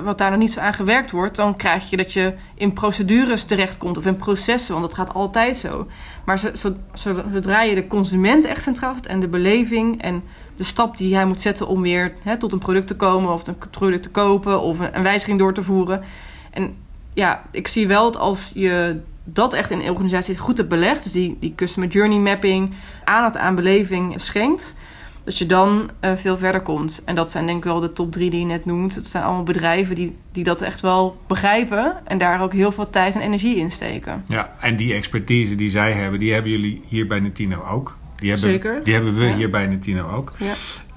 wat 0.04 0.18
daar 0.18 0.30
nog 0.30 0.40
niet 0.40 0.52
zo 0.52 0.60
aan 0.60 0.74
gewerkt 0.74 1.12
wordt, 1.12 1.36
dan 1.36 1.56
krijg 1.56 1.90
je 1.90 1.98
dat 1.98 2.14
je 2.14 2.34
in 2.56 2.74
procedures 2.74 3.44
terechtkomt 3.44 3.98
of 3.98 4.06
in 4.06 4.16
processen, 4.16 4.74
want 4.74 4.86
dat 4.86 4.98
gaat 4.98 5.14
altijd 5.14 5.58
zo. 5.58 5.88
Maar 6.26 6.42
zodra 6.94 7.62
je 7.62 7.76
de 7.76 7.88
consument 7.88 8.46
echt 8.46 8.64
centraal 8.64 8.94
zet 8.94 9.06
en 9.06 9.20
de 9.20 9.28
beleving 9.28 10.02
en 10.02 10.24
de 10.56 10.64
stap 10.64 10.98
die 10.98 11.16
hij 11.16 11.26
moet 11.26 11.42
zetten 11.42 11.68
om 11.68 11.82
weer 11.82 12.14
hè, 12.24 12.38
tot 12.38 12.54
een 12.54 12.60
product 12.60 12.88
te 12.88 12.96
komen 12.96 13.34
of 13.34 13.48
een 13.48 13.58
product 13.72 14.04
te 14.04 14.12
kopen 14.12 14.62
of 14.62 14.80
een, 14.80 14.98
een 14.98 15.04
wijziging 15.04 15.40
door 15.40 15.54
te 15.54 15.64
voeren. 15.64 16.04
En 16.52 16.76
ja, 17.14 17.44
ik 17.52 17.68
zie 17.68 17.88
wel 17.88 18.12
dat 18.12 18.22
als 18.22 18.52
je 18.54 19.00
dat 19.24 19.54
echt 19.54 19.72
in 19.72 19.80
een 19.80 19.90
organisatie 19.90 20.38
goed 20.38 20.58
hebt 20.58 20.70
belegd, 20.70 21.04
dus 21.04 21.12
die, 21.12 21.38
die 21.40 21.56
customer 21.56 21.90
journey 21.90 22.18
mapping, 22.18 22.74
aandacht 23.04 23.38
aan 23.38 23.56
beleving 23.56 24.22
schenkt, 24.22 24.76
dat 25.24 25.38
je 25.38 25.46
dan 25.46 25.90
uh, 26.02 26.12
veel 26.16 26.38
verder 26.38 26.62
komt. 26.62 27.02
En 27.06 27.16
dat 27.16 27.32
zijn 27.32 27.46
denk 27.46 27.58
ik 27.58 27.64
wel 27.64 27.80
de 27.80 27.94
top 27.94 28.12
drie 28.12 28.30
die 28.30 28.40
je 28.40 28.46
net 28.46 28.66
noemt. 28.66 28.96
Het 28.96 29.06
zijn 29.06 29.24
allemaal 29.24 29.44
bedrijven 29.44 29.96
die, 29.96 30.16
die 30.32 30.44
dat 30.44 30.62
echt 30.62 30.80
wel 30.80 31.18
begrijpen 31.28 31.94
en 32.04 32.18
daar 32.18 32.42
ook 32.42 32.54
heel 32.54 32.72
veel 32.72 32.90
tijd 32.90 33.16
en 33.16 33.22
energie 33.22 33.56
in 33.56 33.72
steken. 33.72 34.24
Ja, 34.28 34.54
en 34.60 34.76
die 34.76 34.94
expertise 34.94 35.56
die 35.56 35.70
zij 35.70 35.92
hebben, 35.92 36.20
die 36.20 36.34
hebben 36.34 36.52
jullie 36.52 36.82
hier 36.88 37.08
bij 37.08 37.20
Netino 37.20 37.64
ook. 37.70 37.98
Die 38.16 38.30
hebben, 38.30 38.50
Zeker. 38.50 38.84
Die 38.84 38.94
hebben 38.94 39.16
we 39.16 39.26
Ja. 39.26 39.36
hier 39.36 39.50
bij 39.50 39.68
Netino 39.68 40.10
ook. 40.10 40.34
Ja. 40.38 40.54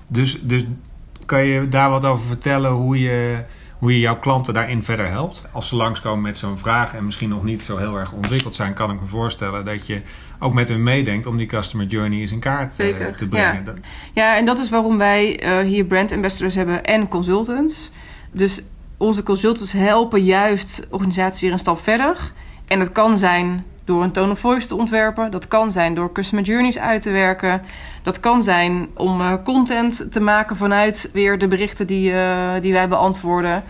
Dus, 0.07 0.41
dus 0.43 0.67
kan 1.27 1.45
je 1.45 1.69
daar 1.69 1.91
wat 1.91 2.05
over 2.05 2.27
vertellen 2.27 2.71
hoe 2.71 3.01
je, 3.01 3.43
hoe 3.79 3.93
je 3.93 3.99
jouw 3.99 4.19
klanten 4.19 4.55
daarin 4.55 4.83
verder 4.83 5.09
helpt? 5.09 5.47
Als 5.53 5.69
ze 5.69 5.77
langskomen 5.77 6.23
met 6.23 6.39
zo'n 6.39 6.59
vraag 6.59 6.95
en 6.95 7.05
misschien 7.05 7.29
nog 7.29 7.45
niet 7.45 7.61
zo 7.61 7.77
heel 7.77 7.97
erg 7.99 8.13
ontwikkeld 8.13 8.55
zijn, 8.55 8.75
kan 8.75 8.91
ik 8.91 9.01
me 9.01 9.07
voorstellen 9.07 9.65
dat 9.65 9.87
je 9.87 10.03
ook 10.39 10.55
met 10.55 10.69
hun 10.69 10.83
meedenkt 10.83 11.27
om 11.27 11.37
die 11.37 11.47
customer 11.47 11.87
journey 11.87 12.21
eens 12.21 12.33
in 12.33 12.39
kaart 12.41 12.71
eh, 12.71 12.77
Zeker, 12.77 13.17
te 13.17 13.29
brengen. 13.29 13.63
ja. 13.65 13.73
Ja, 14.13 14.37
en 14.37 14.45
dat 14.45 14.59
is 14.59 14.69
waarom 14.71 14.99
wij 14.99 15.41
eh, 15.41 15.59
hier 15.59 15.85
brand 15.85 16.13
ambassadors 16.13 16.55
hebben 16.55 16.85
en 16.85 17.09
consultants. 17.09 17.91
Dus 18.33 18.63
onze 18.97 19.23
consultants 19.23 19.73
helpen 19.73 20.25
juist 20.25 20.87
organisaties 20.91 21.41
weer 21.41 21.53
een 21.53 21.59
stap 21.59 21.83
verder. 21.83 22.33
En 22.67 22.79
dat 22.79 22.93
kan 22.93 23.19
zijn 23.19 23.65
door 23.85 24.03
een 24.03 24.13
tone 24.13 24.33
of 24.33 24.39
voice 24.39 24.67
te 24.67 24.77
ontwerpen. 24.77 25.31
Dat 25.31 25.49
kan 25.49 25.73
zijn 25.73 25.95
door 25.95 26.13
customer 26.13 26.45
journeys 26.45 26.79
uit 26.79 27.03
te 27.03 27.11
werken. 27.11 27.63
Dat 28.03 28.21
kan 28.21 28.43
zijn 28.43 28.89
om 28.95 29.21
eh, 29.21 29.33
content 29.45 30.13
te 30.13 30.21
maken 30.21 30.57
vanuit 30.57 31.11
weer 31.13 31.39
de 31.39 31.49
berichten 31.49 31.87
die, 31.87 32.13
eh, 32.13 32.61
die 32.61 32.73
wij 32.73 32.89
beantwoorden. 32.89 33.63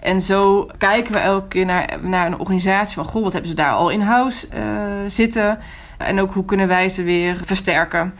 En 0.00 0.20
zo 0.20 0.68
kijken 0.78 1.12
we 1.12 1.18
elke 1.18 1.48
keer 1.48 1.66
naar, 1.66 1.98
naar 2.02 2.26
een 2.26 2.38
organisatie 2.38 2.94
van... 2.94 3.04
goh, 3.04 3.22
wat 3.22 3.32
hebben 3.32 3.50
ze 3.50 3.56
daar 3.56 3.72
al 3.72 3.90
in-house 3.90 4.48
eh, 4.48 4.62
zitten? 5.06 5.58
En 5.98 6.20
ook 6.20 6.32
hoe 6.32 6.44
kunnen 6.44 6.68
wij 6.68 6.88
ze 6.88 7.02
weer 7.02 7.40
versterken? 7.44 8.14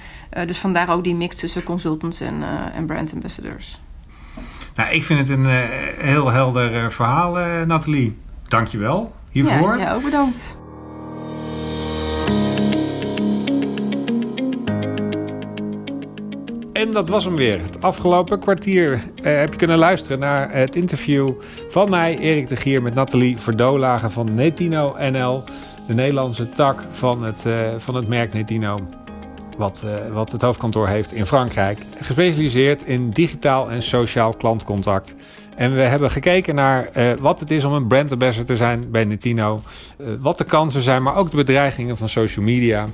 Dus 0.46 0.58
vandaar 0.58 0.90
ook 0.90 1.04
die 1.04 1.14
mix 1.14 1.36
tussen 1.36 1.62
consultants 1.62 2.20
en, 2.20 2.42
en 2.74 2.86
brand 2.86 3.12
ambassadors. 3.12 3.80
Nou, 4.74 4.90
ik 4.90 5.04
vind 5.04 5.18
het 5.18 5.28
een 5.28 5.46
heel 5.98 6.30
helder 6.30 6.92
verhaal, 6.92 7.32
Nathalie. 7.66 8.18
Dank 8.48 8.66
je 8.66 8.78
wel 8.78 9.14
hiervoor. 9.30 9.78
Ja, 9.78 9.84
ja, 9.84 9.94
ook 9.94 10.02
bedankt. 10.02 10.56
Dat 16.92 17.08
was 17.08 17.24
hem 17.24 17.36
weer. 17.36 17.60
Het 17.62 17.82
afgelopen 17.82 18.40
kwartier 18.40 18.92
eh, 18.92 19.38
heb 19.38 19.50
je 19.50 19.56
kunnen 19.56 19.78
luisteren 19.78 20.18
naar 20.18 20.52
het 20.52 20.76
interview 20.76 21.32
van 21.68 21.90
mij, 21.90 22.18
Erik 22.18 22.48
de 22.48 22.56
Gier, 22.56 22.82
met 22.82 22.94
Nathalie 22.94 23.36
Verdolagen 23.36 24.10
van 24.10 24.34
Netino 24.34 24.96
NL. 24.98 25.44
De 25.86 25.94
Nederlandse 25.94 26.48
tak 26.48 26.84
van 26.90 27.22
het, 27.22 27.46
eh, 27.46 27.54
van 27.76 27.94
het 27.94 28.08
merk 28.08 28.32
Netino. 28.32 28.80
Wat, 29.56 29.82
eh, 29.86 30.12
wat 30.12 30.32
het 30.32 30.42
hoofdkantoor 30.42 30.88
heeft 30.88 31.12
in 31.12 31.26
Frankrijk. 31.26 31.78
Gespecialiseerd 32.00 32.82
in 32.82 33.10
digitaal 33.10 33.70
en 33.70 33.82
sociaal 33.82 34.32
klantcontact. 34.32 35.14
En 35.56 35.74
we 35.74 35.80
hebben 35.80 36.10
gekeken 36.10 36.54
naar 36.54 36.90
wat 37.20 37.40
het 37.40 37.50
is 37.50 37.64
om 37.64 37.72
een 37.72 37.86
brand 37.86 38.12
ambassador 38.12 38.46
te 38.46 38.56
zijn 38.56 38.90
bij 38.90 39.04
Netino. 39.04 39.62
Wat 40.20 40.38
de 40.38 40.44
kansen 40.44 40.82
zijn, 40.82 41.02
maar 41.02 41.16
ook 41.16 41.30
de 41.30 41.36
bedreigingen 41.36 41.96
van 41.96 42.08
social 42.08 42.44
media. 42.44 42.86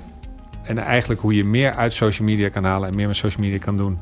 En 0.68 0.78
eigenlijk 0.78 1.20
hoe 1.20 1.35
je 1.35 1.44
meer 1.44 1.74
uit 1.74 1.92
social 1.92 2.28
media 2.28 2.48
kan 2.48 2.64
halen 2.64 2.88
en 2.88 2.94
meer 2.94 3.07
met 3.07 3.16
social 3.16 3.44
media 3.44 3.59
kan 3.59 3.76
doen. 3.76 3.98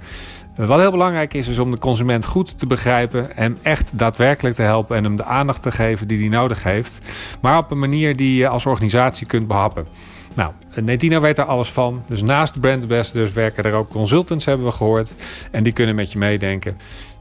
Wat 0.57 0.81
heel 0.81 0.91
belangrijk 0.91 1.35
is, 1.35 1.49
is 1.49 1.59
om 1.59 1.71
de 1.71 1.79
consument 1.79 2.25
goed 2.25 2.59
te 2.59 2.67
begrijpen. 2.67 3.29
Hem 3.35 3.59
echt 3.63 3.99
daadwerkelijk 3.99 4.55
te 4.55 4.63
helpen 4.63 4.97
en 4.97 5.05
hem 5.05 5.17
de 5.17 5.25
aandacht 5.25 5.63
te 5.63 5.71
geven 5.71 6.09
die 6.09 6.19
hij 6.19 6.29
nodig 6.29 6.63
heeft. 6.63 7.01
Maar 7.41 7.59
op 7.59 7.71
een 7.71 7.79
manier 7.79 8.17
die 8.17 8.37
je 8.37 8.49
als 8.49 8.67
organisatie 8.67 9.27
kunt 9.27 9.47
behappen. 9.47 9.87
Nou, 10.35 10.53
Netino 10.75 11.21
weet 11.21 11.37
daar 11.37 11.47
alles 11.47 11.69
van. 11.69 12.03
Dus 12.07 12.23
naast 12.23 12.55
de 12.55 12.61
brand 12.61 12.83
ambassadors 12.83 13.33
werken 13.33 13.65
er 13.65 13.73
ook 13.73 13.89
consultants, 13.89 14.45
hebben 14.45 14.67
we 14.67 14.73
gehoord. 14.73 15.17
En 15.51 15.63
die 15.63 15.73
kunnen 15.73 15.95
met 15.95 16.13
je 16.13 16.19
meedenken. 16.19 16.79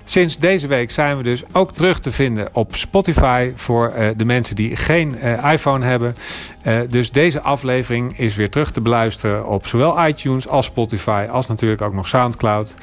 Sinds 0.07 0.37
deze 0.37 0.67
week 0.67 0.91
zijn 0.91 1.17
we 1.17 1.23
dus 1.23 1.43
ook 1.51 1.71
terug 1.71 1.99
te 1.99 2.11
vinden 2.11 2.49
op 2.51 2.75
Spotify 2.75 3.51
voor 3.55 3.89
eh, 3.89 4.07
de 4.17 4.25
mensen 4.25 4.55
die 4.55 4.75
geen 4.75 5.19
eh, 5.19 5.51
iPhone 5.51 5.85
hebben. 5.85 6.15
Eh, 6.61 6.79
dus 6.89 7.11
deze 7.11 7.41
aflevering 7.41 8.19
is 8.19 8.35
weer 8.35 8.49
terug 8.49 8.71
te 8.71 8.81
beluisteren 8.81 9.47
op 9.47 9.67
zowel 9.67 10.07
iTunes 10.07 10.47
als 10.47 10.65
Spotify, 10.65 11.27
als 11.31 11.47
natuurlijk 11.47 11.81
ook 11.81 11.93
nog 11.93 12.07
SoundCloud. 12.07 12.75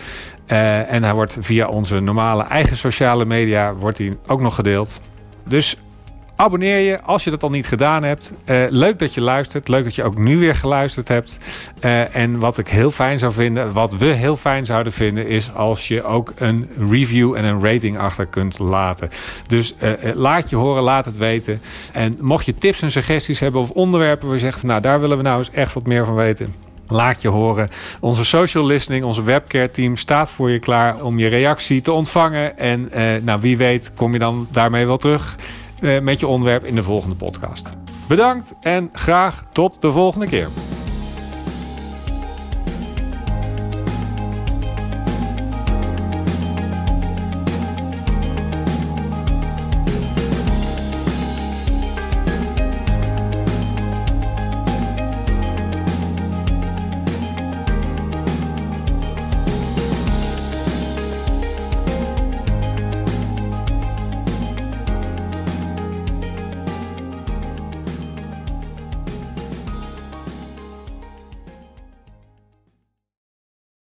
En 0.47 1.03
hij 1.03 1.15
wordt 1.15 1.37
via 1.41 1.69
onze 1.69 2.01
normale 2.01 2.43
eigen 2.43 2.77
sociale 2.77 3.25
media 3.25 3.75
wordt 3.75 3.99
hij 3.99 4.17
ook 4.27 4.41
nog 4.41 4.55
gedeeld. 4.55 5.01
Dus 5.49 5.77
abonneer 6.43 6.79
je 6.79 7.01
als 7.01 7.25
je 7.25 7.31
dat 7.31 7.43
al 7.43 7.51
niet 7.51 7.67
gedaan 7.67 8.03
hebt. 8.03 8.33
Eh, 8.45 8.65
leuk 8.69 8.99
dat 8.99 9.15
je 9.15 9.21
luistert. 9.21 9.69
Leuk 9.69 9.85
dat 9.85 9.95
je 9.95 10.05
ook 10.05 10.19
nu 10.19 10.39
weer 10.39 10.55
geluisterd 10.55 11.09
hebt. 11.09 11.39
Eh, 11.81 12.17
en 12.17 12.39
wat 12.39 12.59
ik 12.59 12.69
heel 12.69 12.91
fijn 12.91 13.19
zou 13.19 13.33
vinden, 13.33 13.73
wat 13.73 13.93
we 13.97 14.05
heel 14.07 14.37
fijn 14.37 14.67
zouden 14.67 14.93
vinden, 14.93 15.27
is 15.27 15.55
als 15.55 15.89
je 15.89 16.05
ook 16.05 16.33
een 16.37 16.69
review 16.91 17.35
en 17.37 17.45
een 17.45 17.65
rating 17.65 17.99
achter 17.99 18.27
kunt 18.27 18.59
laten. 18.59 19.11
Dus 19.47 19.75
eh, 19.79 19.91
laat 20.15 20.51
je 20.51 20.57
horen, 20.57 20.83
laat 20.83 21.05
het 21.05 21.17
weten. 21.17 21.61
En 21.93 22.17
mocht 22.21 22.45
je 22.45 22.59
tips 22.59 22.83
en 22.83 22.91
suggesties 22.91 23.41
hebben 23.41 23.61
of 23.61 23.71
onderwerpen 23.71 24.27
waar 24.27 24.37
je 24.37 24.43
zegt 24.43 24.61
van 24.61 24.69
nou 24.69 24.81
daar 24.81 25.01
willen 25.01 25.17
we 25.17 25.23
nou 25.23 25.39
eens 25.39 25.51
echt 25.51 25.75
wat 25.75 25.87
meer 25.87 26.05
van 26.05 26.15
weten. 26.15 26.55
Laat 26.89 27.23
je 27.23 27.29
horen. 27.29 27.71
Onze 28.01 28.25
social 28.25 28.67
listening, 28.67 29.05
onze 29.05 29.23
webcare 29.23 29.71
team 29.71 29.97
staat 29.97 30.31
voor 30.31 30.51
je 30.51 30.59
klaar 30.59 31.03
om 31.03 31.19
je 31.19 31.29
reactie 31.29 31.81
te 31.81 31.93
ontvangen. 31.93 32.59
En 32.59 32.91
nou, 33.25 33.41
wie 33.41 33.57
weet 33.57 33.93
kom 33.95 34.13
je 34.13 34.19
dan 34.19 34.49
daarmee 34.51 34.87
wel 34.87 34.97
terug 34.97 35.37
met 35.83 36.21
je 36.21 36.27
onderwerp 36.27 36.65
in 36.65 36.75
de 36.75 36.83
volgende 36.83 37.17
podcast. 37.17 37.73
Bedankt 38.09 38.55
en 38.61 38.89
graag 38.93 39.45
tot 39.53 39.81
de 39.81 39.93
volgende 39.93 40.27
keer. 40.27 40.49